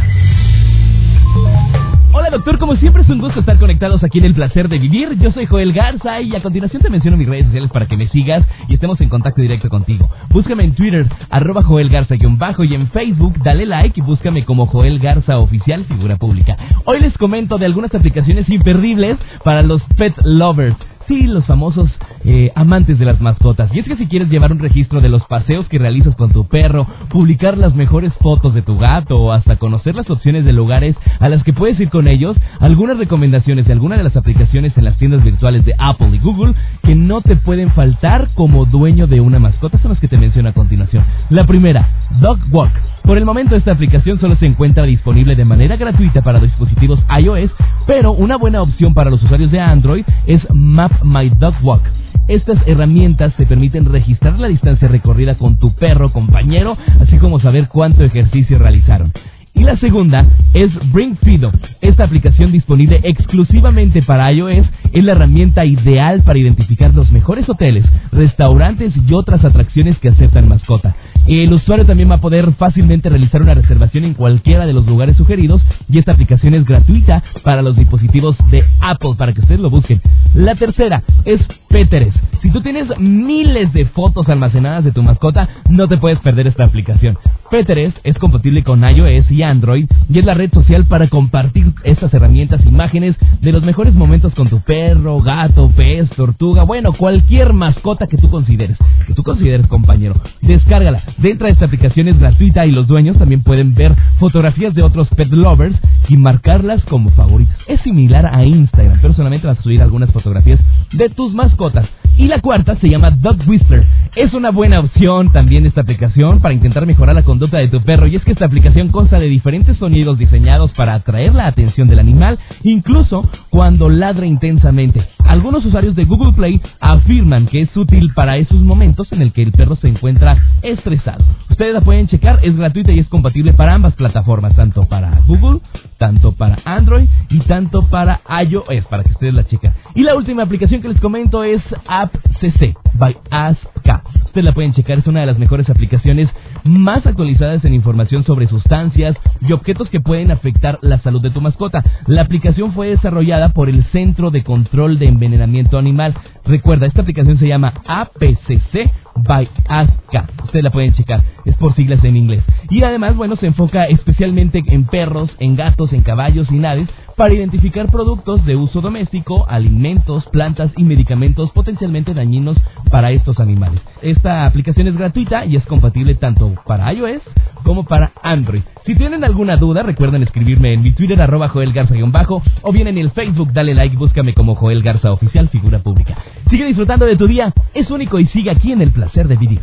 Doctor, 2.35 2.59
como 2.59 2.75
siempre 2.75 3.03
es 3.03 3.09
un 3.11 3.21
gusto 3.21 3.39
estar 3.39 3.61
conectados 3.61 4.03
aquí 4.03 4.19
en 4.19 4.25
El 4.25 4.35
Placer 4.35 4.69
de 4.69 4.81
Vivir. 4.81 5.17
Yo 5.21 5.31
soy 5.31 5.47
Joel 5.47 5.73
Garza 5.73 6.21
y 6.21 6.35
a 6.35 6.43
continuación 6.43 6.83
te 6.83 6.91
menciono 6.91 7.17
mis 7.17 7.29
redes 7.29 7.45
sociales 7.47 7.71
para 7.71 7.87
que 7.87 7.97
me 7.97 8.09
sigas 8.09 8.45
y 8.69 8.75
estemos 8.75 9.01
en 9.01 9.09
contacto 9.09 9.41
directo 9.41 9.69
contigo. 9.69 10.11
Búscame 10.31 10.65
en 10.65 10.75
Twitter, 10.75 11.09
arroba 11.31 11.63
Joel 11.63 11.91
Garza-bajo 11.91 12.65
y 12.65 12.75
en 12.75 12.89
Facebook, 12.89 13.35
dale 13.45 13.67
like 13.67 14.01
y 14.01 14.03
búscame 14.03 14.45
como 14.45 14.67
Joel 14.67 14.99
Garza 14.99 15.39
Oficial 15.39 15.85
Figura 15.85 16.17
Pública. 16.17 16.57
Hoy 16.87 17.03
les 17.03 17.17
comento 17.19 17.57
de 17.57 17.67
algunas 17.67 17.95
aplicaciones 17.95 18.49
imperdibles 18.49 19.17
para 19.45 19.63
los 19.63 19.81
pet 19.97 20.15
lovers. 20.25 20.75
Sí, 21.07 21.25
los 21.25 21.45
famosos 21.45 21.91
eh, 22.25 22.51
amantes 22.55 22.99
de 22.99 23.05
las 23.05 23.21
mascotas. 23.21 23.71
Y 23.75 23.79
es 23.79 23.87
que 23.87 23.97
si 23.97 24.07
quieres 24.07 24.31
llevar 24.31 24.53
un 24.53 24.59
registro 24.59 25.03
de 25.03 25.11
los 25.11 25.23
paseos 25.27 25.69
que 25.69 25.79
realizas 25.79 26.17
con 26.17 26.33
tu 26.33 26.47
perro, 26.47 26.87
publicar 27.11 27.59
las 27.59 27.75
mejores 27.75 28.13
fotos 28.21 28.55
de 28.55 28.63
tu 28.63 28.79
gato 28.79 29.19
o 29.19 29.33
hasta 29.33 29.57
conocer 29.57 29.95
las 29.95 30.09
opciones 30.09 30.47
de 30.47 30.55
lugares 30.55 30.97
a 31.21 31.29
las 31.29 31.45
que 31.45 31.53
puedes 31.53 31.79
ir 31.79 31.91
con 31.91 32.09
ellos, 32.09 32.37
algunas 32.59 32.97
recomendaciones 32.97 33.67
de 33.67 33.73
algunas 33.75 33.99
de 33.99 34.05
las 34.05 34.17
aplicaciones 34.17 34.77
en 34.79 34.85
las 34.85 34.97
tiendas 34.97 35.23
virtuales 35.23 35.67
de 35.67 35.75
Apple 35.79 36.11
y 36.13 36.19
Google 36.19 36.55
que 36.83 36.95
no 36.95 37.21
te 37.21 37.37
pueden 37.37 37.71
faltar 37.73 38.31
como 38.35 38.65
dueño 38.65 39.07
de 39.07 39.21
una 39.21 39.39
mascota 39.39 39.79
son 39.79 39.91
las 39.91 40.01
que 40.01 40.09
te 40.09 40.17
menciono 40.17 40.49
a 40.49 40.53
continuación. 40.53 41.05
La 41.29 41.45
primera, 41.45 41.89
Dog 42.21 42.39
Walk. 42.51 42.94
Por 43.05 43.19
el 43.19 43.27
momento 43.27 43.55
esta 43.55 43.73
aplicación 43.73 44.19
solo 44.19 44.35
se 44.37 44.47
encuentra 44.47 44.85
disponible 44.85 45.37
de 45.37 45.45
manera 45.45 45.77
gratuita 45.77 46.23
para 46.23 46.41
dispositivos 46.41 47.01
iOS, 47.21 47.51
pero 47.87 48.13
una 48.13 48.39
buena 48.39 48.63
opción 48.63 48.95
para 48.95 49.11
los 49.11 49.23
usuarios 49.23 49.51
de 49.51 49.61
Android 49.61 50.07
es 50.27 50.41
Map 50.51 50.91
My 51.05 51.29
Dog 51.29 51.55
Walk. 51.63 51.83
Estas 52.29 52.57
herramientas 52.67 53.35
te 53.37 53.45
permiten 53.45 53.85
registrar 53.85 54.39
la 54.39 54.49
distancia 54.49 54.89
recorrida 54.89 55.35
con 55.35 55.59
tu 55.59 55.75
perro 55.75 56.13
compañero, 56.13 56.79
así 56.99 57.19
como 57.19 57.41
saber 57.41 57.69
cuánto 57.69 58.05
ejercicio 58.05 58.59
realizaron. 58.59 59.13
Y 59.53 59.65
la 59.65 59.77
segunda 59.77 60.25
es 60.55 60.71
Bring 60.91 61.19
Fido. 61.19 61.53
Esta 61.83 62.05
aplicación 62.05 62.53
disponible 62.53 63.01
exclusivamente 63.03 64.01
para 64.03 64.33
iOS 64.33 64.67
es 64.93 65.05
la 65.05 65.13
herramienta 65.13 65.67
ideal 65.67 66.23
para 66.23 66.39
identificar 66.39 66.95
los 66.95 67.13
mejores 67.13 67.47
hoteles, 67.51 67.85
restaurantes 68.13 68.95
y 68.97 69.13
otras 69.13 69.45
atracciones 69.45 69.99
que 69.99 70.09
aceptan 70.09 70.49
mascota. 70.49 70.97
El 71.27 71.53
usuario 71.53 71.87
también 71.87 72.11
va 72.11 72.17
a 72.17 72.21
poder 72.21 72.53
fácilmente 72.53 73.09
realizar 73.09 73.41
una 73.41 73.55
reservación 73.55 74.05
en 74.05 74.15
cualquiera 74.15 74.67
de 74.67 74.75
los 74.75 74.87
lugares 74.87 75.17
sugeridos 75.17 75.63
y 75.89 75.99
esta 75.99 76.13
aplicación 76.13 76.55
es 76.55 76.65
gratuita 76.65 77.23
para 77.43 77.63
los 77.63 77.77
dispositivos 77.77 78.37
de 78.51 78.65
Apple 78.81 79.15
para 79.17 79.33
que 79.33 79.41
ustedes 79.41 79.61
lo 79.61 79.71
busquen. 79.71 80.03
La 80.35 80.55
tercera 80.55 81.03
es 81.25 81.41
Péteres. 81.69 82.15
Si 82.43 82.51
tú 82.51 82.61
tienes 82.61 82.87
miles 83.01 83.73
de 83.73 83.87
fotos 83.87 84.29
almacenadas 84.29 84.85
de 84.85 84.93
tu 84.93 85.03
mascota, 85.03 85.49
no 85.71 85.89
te 85.89 85.97
puedes 85.97 86.21
perder 86.21 86.47
esta 86.47 86.65
aplicación. 86.65 87.19
Péteres 87.51 87.95
es 88.05 88.17
compatible 88.19 88.63
con 88.63 88.83
iOS 88.83 89.31
y 89.31 89.43
Android 89.43 89.87
y 90.09 90.19
es 90.19 90.25
la 90.25 90.35
red 90.35 90.53
social 90.53 90.85
para 90.85 91.09
compartir 91.09 91.73
estas 91.85 92.13
herramientas, 92.13 92.65
imágenes 92.67 93.17
de 93.41 93.53
los 93.53 93.63
mejores 93.63 93.95
momentos 93.95 94.35
con 94.35 94.49
tu 94.49 94.61
perro, 94.61 95.21
gato, 95.21 95.71
pez, 95.75 96.09
tortuga, 96.11 96.65
bueno, 96.65 96.93
cualquier 96.93 97.55
mascota 97.55 98.07
que 98.07 98.19
tú 98.19 98.31
consideres, 98.31 98.77
que 99.07 99.15
tú 99.15 99.23
consideres 99.23 99.67
compañero. 99.67 100.15
Descárgala. 100.43 101.03
Dentro 101.19 101.47
de 101.47 101.53
esta 101.53 101.67
aplicación 101.67 102.09
es 102.09 102.19
gratuita 102.19 102.67
y 102.67 102.73
los 102.73 102.87
dueños 102.87 103.17
también 103.17 103.43
pueden 103.43 103.75
ver 103.75 103.95
fotografías 104.19 104.75
de 104.75 104.83
otros 104.83 105.09
pet 105.09 105.31
lovers 105.31 105.77
y 106.09 106.17
marcarlas 106.17 106.83
como 106.85 107.11
favoritas. 107.11 107.57
Es 107.67 107.81
similar 107.83 108.27
a 108.27 108.45
Instagram, 108.45 108.99
pero 109.01 109.15
solamente 109.15 109.47
vas 109.47 109.59
a 109.59 109.63
subir 109.63 109.83
algunas 109.83 110.11
fotografías 110.11 110.61
de 110.93 111.09
tus 111.11 111.35
mascotas. 111.35 111.87
Y 112.17 112.29
la 112.29 112.41
cuarta 112.41 112.77
se 112.77 112.89
llama 112.89 113.11
Dog 113.11 113.39
Whisper. 113.47 113.85
Es 114.15 114.33
una 114.35 114.51
buena 114.51 114.79
opción 114.79 115.33
también 115.33 115.67
esta 115.67 115.81
aplicación 115.81 116.39
para 116.39 116.55
intentar 116.55 116.87
mejorar 116.87 117.17
la 117.17 117.25
conducta 117.25 117.59
de 117.59 117.69
tu 117.69 117.81
perro 117.81 118.07
y 118.07 118.15
es 118.15 118.23
que 118.23 118.33
esta 118.33 118.45
aplicación 118.45 118.91
consta 118.91 119.19
de 119.19 119.27
diferentes 119.27 119.77
sonidos 119.79 120.19
diseñados 120.19 120.71
para 120.73 120.95
atraer 120.95 121.35
la 121.35 121.47
atención 121.47 121.89
del 121.89 121.99
animal, 121.99 122.39
incluso 122.63 123.29
cuando 123.51 123.89
ladra 123.89 124.27
intensamente. 124.27 125.05
Algunos 125.27 125.65
usuarios 125.65 125.97
de 125.97 126.05
Google 126.05 126.33
Play 126.33 126.61
afirman 126.81 127.47
que 127.47 127.63
es 127.63 127.77
útil 127.77 128.13
para 128.15 128.37
esos 128.37 128.61
momentos 128.61 129.11
en 129.13 129.23
el 129.23 129.33
que 129.33 129.43
el 129.43 129.53
perro 129.53 129.75
se 129.77 129.89
encuentra 129.89 130.37
estresado. 130.63 131.04
Ustedes 131.51 131.75
la 131.75 131.81
pueden 131.81 132.09
checar, 132.09 132.41
es 132.43 132.57
gratuita 132.57 132.93
y 132.93 132.99
es 132.99 133.09
compatible 133.09 133.53
para 133.53 133.75
ambas 133.75 133.95
plataformas, 133.95 134.57
tanto 134.57 134.87
para 134.87 135.21
Google, 135.27 135.61
tanto 136.05 136.33
para 136.33 136.59
Android 136.67 137.09
y 137.31 137.39
tanto 137.41 137.89
para 137.89 138.21
iOS, 138.47 138.85
para 138.91 139.05
que 139.05 139.13
ustedes 139.13 139.33
la 139.33 139.47
chequen. 139.47 139.73
Y 139.95 140.03
la 140.03 140.15
última 140.15 140.43
aplicación 140.43 140.83
que 140.83 140.89
les 140.91 141.01
comento 141.01 141.43
es 141.45 141.63
AppCC 141.87 142.77
by 142.93 143.17
AskK. 143.31 144.05
Ustedes 144.27 144.45
la 144.45 144.53
pueden 144.53 144.75
checar, 144.75 144.99
es 144.99 145.07
una 145.07 145.21
de 145.21 145.27
las 145.27 145.39
mejores 145.39 145.71
aplicaciones 145.71 146.29
más 146.65 147.07
actualizadas 147.07 147.65
en 147.65 147.73
información 147.73 148.25
sobre 148.25 148.49
sustancias 148.49 149.17
y 149.41 149.53
objetos 149.53 149.89
que 149.89 150.01
pueden 150.01 150.31
afectar 150.31 150.79
la 150.83 150.99
salud 150.99 151.23
de 151.23 151.31
tu 151.31 151.41
mascota. 151.41 151.83
La 152.07 152.21
aplicación 152.21 152.73
fue 152.73 152.89
desarrollada 152.89 153.51
por 153.51 153.71
el 153.71 153.85
Centro 153.85 154.31
de 154.31 154.45
Control 154.45 154.99
de 154.99 155.07
Envenenamiento 155.07 155.79
Animal. 155.79 156.15
Recuerda, 156.45 156.87
esta 156.87 157.01
aplicación 157.01 157.39
se 157.39 157.49
llama 157.49 157.73
APCC 157.87 158.91
by 159.17 159.49
Aska. 159.69 160.27
Ustedes 160.45 160.65
la 160.65 160.71
pueden 160.71 160.95
checar, 160.95 161.23
es 161.45 161.57
por 161.57 161.75
siglas 161.75 162.03
en 162.05 162.17
inglés. 162.17 162.45
Y 162.71 162.83
además, 162.83 163.17
bueno, 163.17 163.37
se 163.37 163.47
enfoca 163.47 163.85
especialmente 163.85 164.63
en 164.67 164.85
perros, 164.85 165.31
en 165.39 165.57
gatos, 165.57 165.93
en 165.95 166.03
caballos 166.03 166.47
y 166.51 166.57
naves 166.57 166.89
para 167.17 167.33
identificar 167.33 167.91
productos 167.91 168.45
de 168.45 168.57
uso 168.57 168.81
doméstico, 168.81 169.47
alimentos, 169.49 170.25
plantas 170.33 170.73
y 170.77 170.85
medicamentos 170.85 171.51
potencialmente 171.53 172.15
dañinos 172.15 172.57
para 172.91 173.13
estos 173.13 173.39
animales. 173.41 173.81
Esta 174.03 174.47
aplicación 174.47 174.89
es 174.89 174.97
gratuita 174.97 175.45
y 175.47 175.57
es 175.57 175.65
compatible 175.67 176.15
tanto 176.15 176.55
para 176.67 176.93
iOS 176.93 177.23
como 177.63 177.85
para 177.85 178.13
Android. 178.23 178.63
Si 178.85 178.95
tienen 178.95 179.25
alguna 179.25 179.57
duda, 179.57 179.83
recuerden 179.83 180.23
escribirme 180.23 180.73
en 180.73 180.83
mi 180.83 180.93
Twitter 180.93 181.21
arroba 181.21 181.49
Joel 181.49 181.73
Garza-bajo 181.73 182.43
o 182.63 182.73
bien 182.73 182.89
en 182.89 182.99
el 182.99 183.11
Facebook, 183.13 183.53
dale 183.53 183.75
like, 183.75 183.97
búscame 183.97 184.35
como 184.35 184.55
Joel 184.57 184.83
Garza 184.83 185.13
Oficial, 185.13 185.49
figura 185.49 185.79
pública. 185.79 186.17
Sigue 186.51 186.67
disfrutando 186.67 187.07
de 187.07 187.17
tu 187.17 187.27
día, 187.27 187.53
es 187.73 187.91
único 187.91 188.19
y 188.19 188.27
sigue 188.27 188.51
aquí 188.51 188.73
en 188.73 188.83
el 188.83 188.91
placer 188.91 189.29
de 189.29 189.37
vivir. 189.37 189.61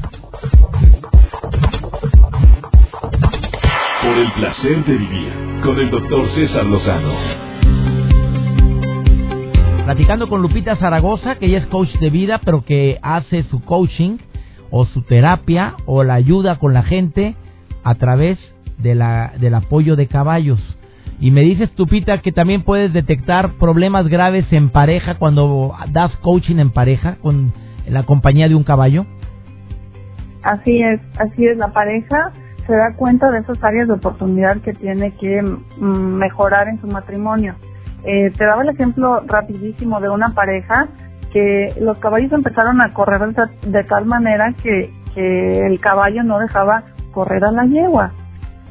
Por 4.02 4.18
el 4.18 4.32
placer 4.32 4.86
de 4.86 4.98
vivir 4.98 5.51
con 5.62 5.78
el 5.80 5.90
doctor 5.92 6.28
César 6.34 6.66
Lozano. 6.66 7.14
Platicando 9.86 10.28
con 10.28 10.42
Lupita 10.42 10.76
Zaragoza, 10.78 11.36
que 11.36 11.46
ella 11.46 11.60
es 11.60 11.68
coach 11.68 11.92
de 12.00 12.10
vida, 12.10 12.40
pero 12.44 12.66
que 12.66 12.98
hace 13.02 13.44
su 13.44 13.64
coaching 13.64 14.18
o 14.72 14.86
su 14.86 15.04
terapia 15.04 15.76
o 15.86 16.04
la 16.04 16.16
ayuda 16.16 16.58
con 16.58 16.74
la 16.74 16.84
gente 16.84 17.36
a 17.84 17.96
través 17.96 18.40
de 18.78 18.96
la, 18.96 19.34
del 19.40 19.54
apoyo 19.54 19.96
de 19.96 20.08
caballos. 20.08 20.60
Y 21.20 21.30
me 21.30 21.42
dices, 21.42 21.70
Lupita, 21.78 22.20
que 22.20 22.32
también 22.32 22.64
puedes 22.64 22.92
detectar 22.94 23.52
problemas 23.60 24.08
graves 24.08 24.46
en 24.52 24.70
pareja 24.70 25.16
cuando 25.16 25.76
das 25.92 26.16
coaching 26.18 26.58
en 26.58 26.72
pareja 26.72 27.18
con 27.22 27.54
la 27.88 28.04
compañía 28.04 28.50
de 28.50 28.56
un 28.56 28.64
caballo. 28.64 29.06
Así 30.44 30.82
es, 30.82 31.00
así 31.20 31.46
es, 31.46 31.58
la 31.58 31.72
pareja 31.72 32.34
se 32.66 32.74
da 32.74 32.94
cuenta 32.96 33.32
de 33.32 33.40
esas 33.40 33.64
áreas 33.64 33.88
de 33.88 33.94
oportunidad 33.94 34.58
que 34.58 34.74
tiene 34.74 35.16
que 35.18 35.42
mm, 35.42 36.16
mejorar 36.16 36.68
en 36.68 36.80
su 36.82 36.88
matrimonio. 36.88 37.56
Eh, 38.04 38.32
te 38.38 38.46
daba 38.46 38.64
el 38.64 38.70
ejemplo 38.70 39.22
rapidísimo 39.26 40.00
de 40.00 40.10
una 40.10 40.34
pareja 40.34 40.88
que 41.32 41.74
los 41.80 41.98
caballos 42.00 42.32
empezaron 42.32 42.82
a 42.82 42.94
correr 42.94 43.34
de, 43.62 43.84
tal 43.86 44.06
manera 44.06 44.54
que, 44.62 44.94
que 45.14 45.66
el 45.66 45.80
caballo 45.80 46.24
no 46.24 46.40
dejaba 46.40 46.84
correr 47.14 47.44
a 47.46 47.52
la 47.52 47.66
yegua. 47.66 48.12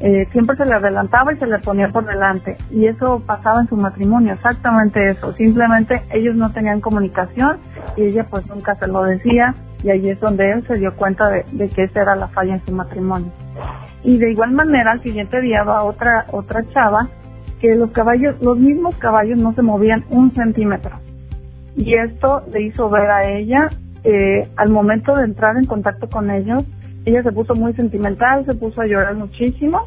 Eh, 0.00 0.26
siempre 0.32 0.56
se 0.56 0.64
le 0.64 0.74
adelantaba 0.74 1.32
y 1.32 1.36
se 1.36 1.46
le 1.46 1.58
ponía 1.58 1.88
por 1.88 2.06
delante. 2.06 2.56
Y 2.70 2.86
eso 2.86 3.22
pasaba 3.26 3.60
en 3.60 3.68
su 3.68 3.76
matrimonio, 3.76 4.32
exactamente 4.32 5.10
eso. 5.10 5.32
Simplemente 5.34 6.02
ellos 6.12 6.36
no 6.36 6.52
tenían 6.52 6.80
comunicación 6.80 7.58
y 7.96 8.04
ella 8.04 8.26
pues 8.30 8.46
nunca 8.46 8.74
se 8.76 8.86
lo 8.86 9.02
decía 9.04 9.54
y 9.82 9.90
ahí 9.90 10.08
es 10.10 10.20
donde 10.20 10.50
él 10.52 10.66
se 10.66 10.76
dio 10.76 10.94
cuenta 10.96 11.28
de, 11.28 11.44
de 11.52 11.68
que 11.68 11.84
esa 11.84 12.02
era 12.02 12.16
la 12.16 12.28
falla 12.28 12.54
en 12.54 12.64
su 12.64 12.72
matrimonio. 12.72 13.30
Y 14.02 14.18
de 14.18 14.32
igual 14.32 14.52
manera 14.52 14.92
al 14.92 15.02
siguiente 15.02 15.40
día 15.40 15.62
va 15.62 15.84
otra, 15.84 16.26
otra 16.32 16.64
chava 16.72 17.08
que 17.60 17.74
los 17.74 17.90
caballos, 17.90 18.40
los 18.40 18.58
mismos 18.58 18.96
caballos 18.96 19.38
no 19.38 19.54
se 19.54 19.62
movían 19.62 20.04
un 20.10 20.32
centímetro. 20.34 20.98
Y 21.76 21.94
esto 21.94 22.42
le 22.52 22.62
hizo 22.62 22.88
ver 22.88 23.10
a 23.10 23.30
ella, 23.30 23.68
eh, 24.02 24.48
al 24.56 24.70
momento 24.70 25.14
de 25.14 25.24
entrar 25.24 25.56
en 25.56 25.66
contacto 25.66 26.08
con 26.08 26.30
ellos, 26.30 26.64
ella 27.04 27.22
se 27.22 27.32
puso 27.32 27.54
muy 27.54 27.72
sentimental, 27.74 28.44
se 28.46 28.54
puso 28.54 28.80
a 28.80 28.86
llorar 28.86 29.14
muchísimo, 29.14 29.86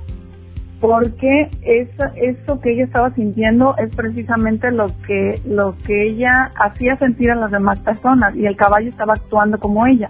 porque 0.79 1.49
eso, 1.61 2.03
eso 2.15 2.59
que 2.59 2.73
ella 2.73 2.85
estaba 2.85 3.11
sintiendo 3.11 3.75
es 3.77 3.95
precisamente 3.95 4.71
lo 4.71 4.87
que, 5.07 5.41
lo 5.45 5.75
que 5.85 6.09
ella 6.09 6.51
hacía 6.55 6.97
sentir 6.97 7.31
a 7.31 7.35
las 7.35 7.51
demás 7.51 7.79
personas, 7.79 8.35
y 8.35 8.45
el 8.45 8.55
caballo 8.55 8.89
estaba 8.89 9.13
actuando 9.13 9.59
como 9.59 9.85
ella, 9.87 10.09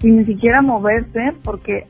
sin 0.00 0.18
ni 0.18 0.24
siquiera 0.24 0.62
moverse, 0.62 1.32
porque 1.42 1.86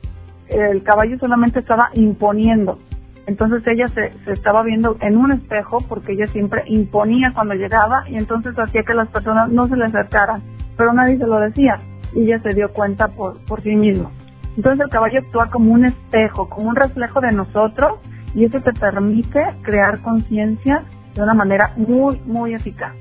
el 0.47 0.83
caballo 0.83 1.17
solamente 1.19 1.59
estaba 1.59 1.89
imponiendo. 1.93 2.79
Entonces 3.27 3.63
ella 3.65 3.87
se, 3.89 4.13
se, 4.23 4.33
estaba 4.33 4.61
viendo 4.63 4.97
en 5.01 5.17
un 5.17 5.31
espejo 5.31 5.79
porque 5.89 6.13
ella 6.13 6.27
siempre 6.27 6.63
imponía 6.67 7.31
cuando 7.33 7.55
llegaba 7.55 8.07
y 8.07 8.15
entonces 8.17 8.57
hacía 8.57 8.83
que 8.83 8.93
las 8.93 9.07
personas 9.09 9.49
no 9.49 9.67
se 9.67 9.75
le 9.75 9.85
acercaran, 9.85 10.43
pero 10.77 10.93
nadie 10.93 11.17
se 11.17 11.25
lo 11.25 11.39
decía 11.39 11.79
y 12.13 12.23
ella 12.23 12.39
se 12.41 12.53
dio 12.53 12.71
cuenta 12.71 13.07
por, 13.07 13.43
por 13.45 13.61
sí 13.63 13.75
misma. 13.75 14.11
Entonces 14.55 14.85
el 14.85 14.91
caballo 14.91 15.19
actúa 15.19 15.49
como 15.49 15.73
un 15.73 15.85
espejo, 15.85 16.47
como 16.49 16.69
un 16.69 16.75
reflejo 16.75 17.19
de 17.19 17.31
nosotros 17.31 17.99
y 18.35 18.45
eso 18.45 18.59
te 18.61 18.73
permite 18.73 19.39
crear 19.63 20.01
conciencia 20.01 20.83
de 21.15 21.21
una 21.21 21.33
manera 21.33 21.73
muy, 21.77 22.19
muy 22.25 22.53
eficaz. 22.53 22.93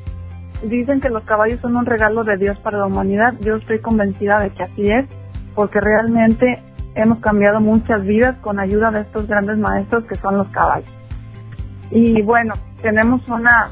Dicen 0.63 1.01
que 1.01 1.11
los 1.11 1.25
caballos 1.25 1.61
son 1.61 1.77
un 1.77 1.85
regalo 1.85 2.25
de 2.25 2.37
Dios 2.37 2.59
para 2.61 2.79
la 2.79 2.87
humanidad. 2.87 3.35
Yo 3.41 3.57
estoy 3.57 3.81
convencida 3.81 4.41
de 4.41 4.51
que 4.51 4.63
así 4.63 4.89
es, 4.89 5.07
porque 5.55 5.81
realmente 5.81 6.63
hemos 6.95 7.19
cambiado 7.21 7.61
muchas 7.61 8.05
vidas 8.05 8.37
con 8.41 8.59
ayuda 8.59 8.91
de 8.91 9.01
estos 9.01 9.27
grandes 9.27 9.59
maestros 9.59 10.05
que 10.05 10.17
son 10.17 10.39
los 10.39 10.49
caballos. 10.49 10.89
Y 11.91 12.23
bueno, 12.23 12.55
tenemos 12.83 13.27
una, 13.29 13.71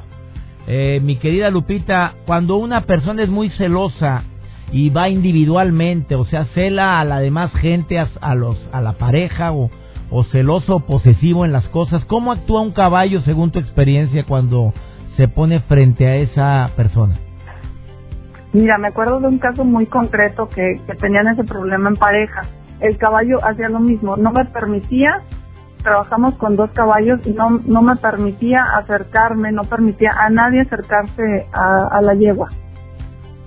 Eh, 0.68 1.00
mi 1.04 1.18
querida 1.18 1.50
Lupita, 1.50 2.14
cuando 2.26 2.58
una 2.58 2.82
persona 2.82 3.24
es 3.24 3.30
muy 3.30 3.50
celosa 3.52 4.24
y 4.72 4.90
va 4.90 5.10
individualmente, 5.10 6.16
o 6.16 6.26
sea, 6.26 6.46
cela 6.54 7.00
a 7.00 7.06
la 7.06 7.20
demás 7.20 7.52
gente, 7.54 8.00
a, 8.00 8.36
los, 8.36 8.58
a 8.72 8.82
la 8.82 8.94
pareja 8.94 9.52
o, 9.52 9.70
o 10.10 10.24
celoso 10.26 10.76
o 10.76 10.80
posesivo 10.82 11.44
en 11.46 11.52
las 11.52 11.68
cosas, 11.70 12.06
¿cómo 12.06 12.32
actúa 12.32 12.62
un 12.62 12.72
caballo 12.72 13.22
según 13.22 13.52
tu 13.52 13.60
experiencia 13.60 14.24
cuando 14.26 14.74
se 15.20 15.28
pone 15.28 15.60
frente 15.60 16.08
a 16.08 16.16
esa 16.16 16.70
persona? 16.78 17.20
Mira, 18.54 18.78
me 18.78 18.88
acuerdo 18.88 19.20
de 19.20 19.28
un 19.28 19.38
caso 19.38 19.66
muy 19.66 19.86
concreto 19.86 20.48
que, 20.48 20.80
tenían 20.98 21.28
ese 21.28 21.44
problema 21.44 21.90
en 21.90 21.98
pareja. 21.98 22.44
El 22.80 22.98
caballo 22.98 23.44
hacía 23.44 23.68
lo 23.68 23.82
mismo, 23.82 24.16
no 24.16 24.32
me 24.32 24.46
permitía, 24.46 25.22
trabajamos 25.84 26.36
con 26.36 26.56
dos 26.56 26.72
caballos 26.72 27.20
y 27.26 27.32
no, 27.32 27.60
no 27.66 27.82
me 27.82 27.98
permitía 27.98 28.64
acercarme, 28.78 29.52
no 29.52 29.66
permitía 29.66 30.12
a 30.18 30.30
nadie 30.30 30.62
acercarse 30.62 31.48
a, 31.52 32.02
la 32.02 32.14
yegua. 32.14 32.48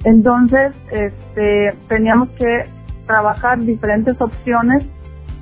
Entonces, 0.04 0.74
este, 0.90 1.74
teníamos 1.88 2.28
que 2.36 2.66
trabajar 3.06 3.60
diferentes 3.60 4.20
opciones 4.20 4.84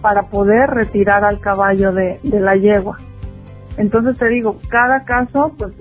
para 0.00 0.28
poder 0.28 0.70
retirar 0.70 1.24
al 1.24 1.40
caballo 1.40 1.90
de, 1.90 2.20
de 2.22 2.38
la 2.38 2.54
yegua. 2.54 2.98
Entonces 3.76 4.18
te 4.18 4.28
digo, 4.28 4.58
cada 4.68 5.04
caso 5.04 5.54
pues 5.56 5.72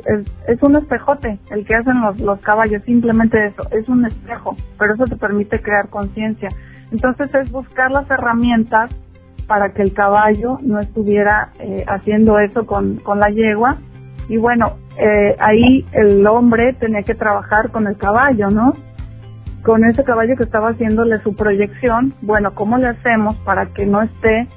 es, 0.47 0.61
un 0.61 0.75
espejote 0.75 1.39
el 1.51 1.65
que 1.65 1.75
hacen 1.75 2.01
los, 2.01 2.19
los 2.19 2.39
caballos, 2.41 2.83
simplemente 2.83 3.47
eso, 3.47 3.63
es 3.71 3.87
un 3.89 4.05
espejo, 4.05 4.55
pero 4.77 4.93
eso 4.93 5.05
te 5.05 5.15
permite 5.15 5.61
crear 5.61 5.89
conciencia. 5.89 6.49
Entonces 6.91 7.33
es 7.33 7.51
buscar 7.51 7.91
las 7.91 8.09
herramientas 8.09 8.91
para 9.47 9.73
que 9.73 9.81
el 9.81 9.93
caballo 9.93 10.59
no 10.61 10.79
estuviera 10.79 11.49
eh, 11.59 11.83
haciendo 11.87 12.39
eso 12.39 12.65
con, 12.65 12.97
con 12.97 13.19
la 13.19 13.29
yegua. 13.29 13.77
Y 14.29 14.37
bueno, 14.37 14.77
eh, 14.97 15.35
ahí 15.39 15.85
el 15.91 16.25
hombre 16.27 16.73
tenía 16.73 17.01
que 17.01 17.15
trabajar 17.15 17.71
con 17.71 17.87
el 17.87 17.97
caballo, 17.97 18.51
¿no? 18.51 18.73
Con 19.63 19.83
ese 19.83 20.03
caballo 20.03 20.35
que 20.37 20.43
estaba 20.43 20.69
haciéndole 20.69 21.19
su 21.23 21.35
proyección, 21.35 22.13
bueno, 22.21 22.53
¿cómo 22.53 22.77
le 22.77 22.87
hacemos 22.87 23.35
para 23.37 23.65
que 23.73 23.87
no 23.87 24.03
esté 24.03 24.47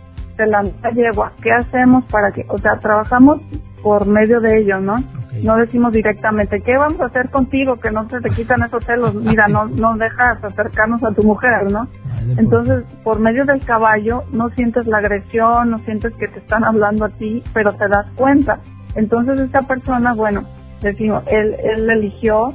de 0.42 0.50
la 0.50 0.62
yegua? 0.94 1.32
¿Qué 1.42 1.52
hacemos 1.52 2.04
para 2.10 2.32
que, 2.32 2.44
o 2.48 2.58
sea, 2.58 2.78
trabajamos 2.80 3.40
por 3.82 4.06
medio 4.06 4.40
de 4.40 4.60
ello, 4.60 4.80
¿no? 4.80 5.02
No 5.42 5.56
decimos 5.56 5.92
directamente, 5.92 6.60
¿qué 6.60 6.76
vamos 6.76 7.00
a 7.00 7.06
hacer 7.06 7.30
contigo? 7.30 7.76
Que 7.76 7.90
no 7.90 8.08
se 8.08 8.20
te 8.20 8.30
quitan 8.30 8.62
esos 8.62 8.84
celos. 8.84 9.14
Mira, 9.14 9.48
no, 9.48 9.66
no 9.66 9.96
dejas 9.96 10.42
acercarnos 10.44 11.02
a 11.02 11.12
tu 11.12 11.22
mujer, 11.22 11.70
¿no? 11.70 11.88
Entonces, 12.36 12.84
por 13.02 13.18
medio 13.18 13.44
del 13.44 13.64
caballo, 13.64 14.24
no 14.30 14.50
sientes 14.50 14.86
la 14.86 14.98
agresión, 14.98 15.70
no 15.70 15.78
sientes 15.80 16.12
que 16.14 16.28
te 16.28 16.38
están 16.38 16.64
hablando 16.64 17.06
a 17.06 17.08
ti, 17.08 17.42
pero 17.54 17.72
te 17.72 17.88
das 17.88 18.06
cuenta. 18.14 18.60
Entonces, 18.94 19.40
esta 19.40 19.62
persona, 19.62 20.12
bueno, 20.14 20.44
decimos, 20.82 21.24
él, 21.26 21.56
él 21.64 21.90
eligió 21.90 22.54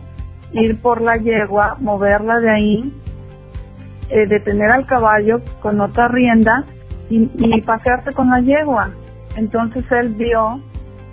ir 0.53 0.79
por 0.81 1.01
la 1.01 1.17
yegua, 1.17 1.77
moverla 1.79 2.39
de 2.39 2.49
ahí, 2.49 2.93
eh, 4.09 4.25
detener 4.27 4.71
al 4.71 4.85
caballo 4.85 5.41
con 5.61 5.81
otra 5.81 6.07
rienda 6.07 6.63
y, 7.09 7.29
y 7.35 7.61
pasearse 7.61 8.13
con 8.13 8.29
la 8.29 8.41
yegua. 8.41 8.91
Entonces, 9.35 9.85
él 9.91 10.15
vio 10.15 10.61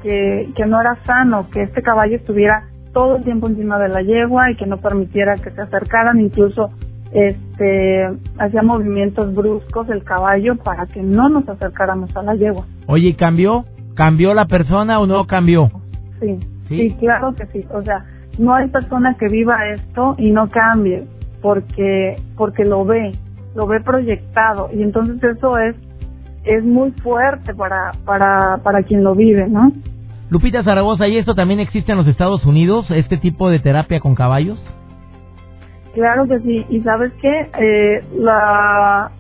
que, 0.03 0.51
que 0.55 0.67
no 0.67 0.81
era 0.81 0.97
sano 1.05 1.49
que 1.51 1.63
este 1.63 1.83
caballo 1.83 2.17
estuviera 2.17 2.69
todo 2.93 3.17
el 3.17 3.25
tiempo 3.25 3.49
encima 3.49 3.79
de 3.79 3.89
la 3.89 4.03
yegua 4.03 4.51
y 4.51 4.57
que 4.57 4.67
no 4.67 4.79
permitiera 4.79 5.37
que 5.37 5.51
se 5.51 5.61
acercaran, 5.61 6.21
incluso 6.21 6.71
este 7.13 8.09
hacía 8.39 8.63
movimientos 8.63 9.35
bruscos 9.35 9.89
el 9.89 10.03
caballo 10.03 10.57
para 10.57 10.87
que 10.87 11.03
no 11.03 11.29
nos 11.29 11.49
acercáramos 11.49 12.15
a 12.17 12.23
la 12.23 12.35
yegua. 12.35 12.67
Oye, 12.87 13.15
¿cambió? 13.15 13.65
¿Cambió 13.95 14.35
la 14.35 14.47
persona 14.47 14.99
o 15.01 15.07
no 15.07 15.27
cambió? 15.27 15.71
Sí, 16.21 16.39
sí, 16.69 16.97
claro 16.99 17.35
que 17.35 17.47
sí. 17.47 17.65
O 17.73 17.83
sea, 17.83 18.05
no 18.39 18.55
hay 18.55 18.69
persona 18.69 19.17
que 19.19 19.29
viva 19.29 19.69
esto 19.69 20.17
y 20.19 20.31
no 20.31 20.49
cambie 20.51 21.05
porque 21.41 22.17
porque 22.37 22.65
lo 22.65 22.85
ve, 22.85 23.13
lo 23.55 23.67
ve 23.67 23.81
proyectado 23.81 24.69
y 24.73 24.83
entonces 24.83 25.23
eso 25.23 25.59
es 25.59 25.77
es 26.45 26.63
muy 26.65 26.91
fuerte 26.93 27.55
para 27.55 27.93
para 28.05 28.59
para 28.63 28.83
quien 28.83 29.03
lo 29.03 29.15
vive, 29.15 29.49
¿no? 29.49 29.73
Lupita 30.31 30.65
Zaragoza, 30.65 31.07
¿y 31.07 31.19
esto 31.19 31.35
también 31.35 31.61
existe 31.61 31.93
en 31.93 31.99
los 31.99 32.07
Estados 32.09 32.45
Unidos, 32.45 32.87
este 32.91 33.19
tipo 33.19 33.51
de 33.51 33.61
terapia 33.61 34.01
con 34.01 34.15
caballos? 34.15 34.59
Claro 35.95 36.27
que 36.27 36.41
sí. 36.41 36.67
¿Y 36.71 36.81
sabes 36.81 37.13
qué? 37.21 37.51
Eh, 37.59 38.05
la 38.19 39.13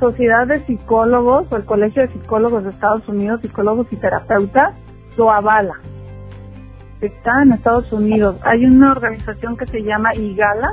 Sociedad 0.00 0.46
de 0.46 0.64
Psicólogos 0.64 1.46
o 1.50 1.56
el 1.56 1.64
Colegio 1.64 2.02
de 2.02 2.08
Psicólogos 2.08 2.64
de 2.64 2.70
Estados 2.70 3.06
Unidos, 3.08 3.40
psicólogos 3.42 3.86
y 3.90 3.96
terapeutas, 3.96 4.74
lo 5.16 5.30
avala. 5.30 5.74
Está 7.00 7.42
en 7.42 7.52
Estados 7.52 7.92
Unidos. 7.92 8.36
Hay 8.42 8.64
una 8.64 8.92
organización 8.92 9.56
que 9.56 9.66
se 9.66 9.82
llama 9.82 10.14
IGALA 10.14 10.70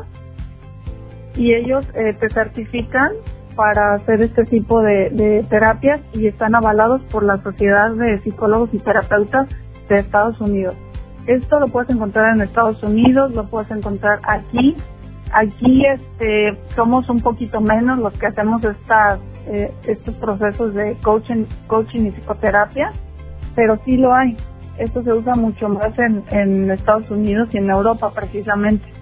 y 1.35 1.53
ellos 1.53 1.85
eh, 1.93 2.13
te 2.19 2.29
certifican 2.29 3.11
para 3.55 3.93
hacer 3.93 4.21
este 4.21 4.43
tipo 4.45 4.81
de, 4.81 5.09
de 5.11 5.45
terapias 5.49 6.01
y 6.13 6.27
están 6.27 6.55
avalados 6.55 7.01
por 7.11 7.23
la 7.23 7.41
Sociedad 7.41 7.91
de 7.91 8.19
Psicólogos 8.21 8.69
y 8.73 8.79
Terapeutas 8.79 9.47
de 9.89 9.99
Estados 9.99 10.39
Unidos. 10.41 10.75
Esto 11.27 11.59
lo 11.59 11.67
puedes 11.69 11.89
encontrar 11.89 12.35
en 12.35 12.41
Estados 12.41 12.81
Unidos, 12.83 13.33
lo 13.33 13.45
puedes 13.47 13.71
encontrar 13.71 14.19
aquí. 14.27 14.75
Aquí 15.33 15.83
este, 15.85 16.57
somos 16.75 17.09
un 17.09 17.21
poquito 17.21 17.61
menos 17.61 17.97
los 17.97 18.13
que 18.13 18.27
hacemos 18.27 18.63
estas, 18.63 19.19
eh, 19.47 19.73
estos 19.87 20.15
procesos 20.15 20.73
de 20.75 20.95
coaching, 21.01 21.45
coaching 21.67 22.05
y 22.05 22.11
psicoterapia, 22.11 22.91
pero 23.55 23.79
sí 23.85 23.97
lo 23.97 24.13
hay. 24.13 24.37
Esto 24.77 25.01
se 25.03 25.13
usa 25.13 25.35
mucho 25.35 25.69
más 25.69 25.97
en, 25.97 26.23
en 26.29 26.69
Estados 26.69 27.09
Unidos 27.09 27.49
y 27.53 27.57
en 27.57 27.69
Europa 27.69 28.11
precisamente 28.13 28.94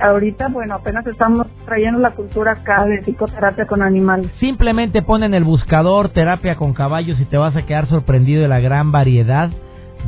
ahorita, 0.00 0.48
bueno, 0.48 0.74
apenas 0.74 1.06
estamos 1.06 1.46
trayendo 1.64 1.98
la 1.98 2.12
cultura 2.12 2.52
acá 2.52 2.86
de 2.86 3.02
psicoterapia 3.02 3.66
con 3.66 3.82
animales. 3.82 4.30
Simplemente 4.40 5.02
pon 5.02 5.22
en 5.22 5.34
el 5.34 5.44
buscador 5.44 6.08
terapia 6.10 6.56
con 6.56 6.72
caballos 6.72 7.20
y 7.20 7.26
te 7.26 7.36
vas 7.36 7.54
a 7.56 7.62
quedar 7.62 7.86
sorprendido 7.86 8.42
de 8.42 8.48
la 8.48 8.60
gran 8.60 8.92
variedad 8.92 9.50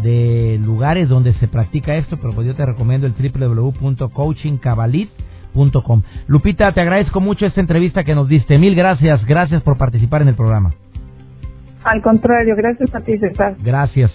de 0.02 0.59
lugares 0.62 1.09
donde 1.09 1.33
se 1.35 1.48
practica 1.48 1.96
esto, 1.96 2.16
pero 2.16 2.33
pues 2.35 2.46
yo 2.46 2.55
te 2.55 2.64
recomiendo 2.64 3.07
el 3.07 3.14
www.coachingcabalit.com. 3.14 6.02
Lupita, 6.26 6.72
te 6.72 6.81
agradezco 6.81 7.20
mucho 7.20 7.44
esta 7.44 7.61
entrevista 7.61 8.05
que 8.05 8.14
nos 8.14 8.26
diste. 8.28 8.57
Mil 8.59 8.74
gracias, 8.74 9.26
gracias 9.26 9.62
por 9.62 9.76
participar 9.76 10.22
en 10.22 10.28
el 10.28 10.35
programa. 10.35 10.72
Al 11.85 12.00
contrario, 12.00 12.55
gracias 12.57 12.94
a 12.94 13.00
ti, 13.00 13.18
César. 13.18 13.57
Gracias. 13.62 14.11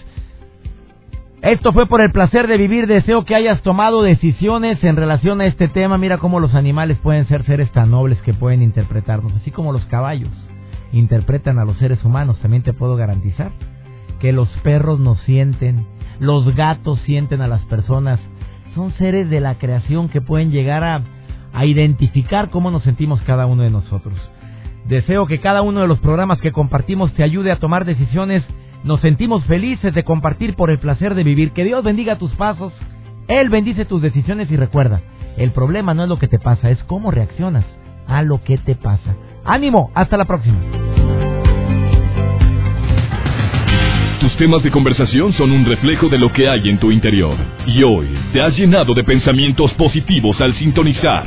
Esto 1.42 1.72
fue 1.72 1.86
por 1.86 2.00
el 2.00 2.10
placer 2.10 2.48
de 2.48 2.56
vivir. 2.56 2.88
Deseo 2.88 3.24
que 3.24 3.36
hayas 3.36 3.62
tomado 3.62 4.02
decisiones 4.02 4.82
en 4.82 4.96
relación 4.96 5.40
a 5.40 5.46
este 5.46 5.68
tema. 5.68 5.96
Mira 5.96 6.18
cómo 6.18 6.40
los 6.40 6.54
animales 6.56 6.98
pueden 6.98 7.28
ser 7.28 7.44
seres 7.44 7.70
tan 7.70 7.92
nobles 7.92 8.20
que 8.22 8.34
pueden 8.34 8.60
interpretarnos, 8.60 9.32
así 9.34 9.52
como 9.52 9.72
los 9.72 9.86
caballos 9.86 10.30
interpretan 10.92 11.60
a 11.60 11.64
los 11.64 11.76
seres 11.76 12.04
humanos. 12.04 12.40
También 12.40 12.64
te 12.64 12.72
puedo 12.72 12.96
garantizar 12.96 13.52
que 14.18 14.32
los 14.32 14.48
perros 14.64 14.98
nos 14.98 15.20
sienten, 15.20 15.86
los 16.18 16.56
gatos 16.56 16.98
sienten 17.02 17.40
a 17.40 17.46
las 17.46 17.62
personas. 17.66 18.18
Son 18.74 18.92
seres 18.94 19.30
de 19.30 19.40
la 19.40 19.58
creación 19.58 20.08
que 20.08 20.20
pueden 20.20 20.50
llegar 20.50 20.82
a, 20.82 21.02
a 21.52 21.66
identificar 21.66 22.50
cómo 22.50 22.72
nos 22.72 22.82
sentimos 22.82 23.22
cada 23.22 23.46
uno 23.46 23.62
de 23.62 23.70
nosotros. 23.70 24.18
Deseo 24.88 25.26
que 25.26 25.38
cada 25.38 25.62
uno 25.62 25.82
de 25.82 25.86
los 25.86 26.00
programas 26.00 26.40
que 26.40 26.50
compartimos 26.50 27.12
te 27.12 27.22
ayude 27.22 27.52
a 27.52 27.60
tomar 27.60 27.84
decisiones 27.84 28.42
nos 28.84 29.00
sentimos 29.00 29.44
felices 29.44 29.94
de 29.94 30.04
compartir 30.04 30.54
por 30.54 30.70
el 30.70 30.78
placer 30.78 31.14
de 31.14 31.24
vivir. 31.24 31.52
Que 31.52 31.64
Dios 31.64 31.82
bendiga 31.84 32.18
tus 32.18 32.32
pasos. 32.32 32.72
Él 33.28 33.48
bendice 33.48 33.84
tus 33.84 34.00
decisiones 34.00 34.50
y 34.50 34.56
recuerda, 34.56 35.02
el 35.36 35.50
problema 35.52 35.94
no 35.94 36.04
es 36.04 36.08
lo 36.08 36.18
que 36.18 36.28
te 36.28 36.38
pasa, 36.38 36.70
es 36.70 36.82
cómo 36.84 37.10
reaccionas 37.10 37.64
a 38.06 38.22
lo 38.22 38.42
que 38.42 38.56
te 38.58 38.74
pasa. 38.74 39.14
Ánimo, 39.44 39.90
hasta 39.94 40.16
la 40.16 40.24
próxima. 40.24 40.58
Tus 44.20 44.36
temas 44.36 44.62
de 44.62 44.70
conversación 44.70 45.32
son 45.34 45.52
un 45.52 45.64
reflejo 45.64 46.08
de 46.08 46.18
lo 46.18 46.32
que 46.32 46.48
hay 46.48 46.68
en 46.68 46.78
tu 46.78 46.90
interior. 46.90 47.36
Y 47.66 47.82
hoy 47.82 48.08
te 48.32 48.42
has 48.42 48.56
llenado 48.56 48.92
de 48.92 49.04
pensamientos 49.04 49.72
positivos 49.74 50.40
al 50.40 50.54
sintonizar. 50.54 51.26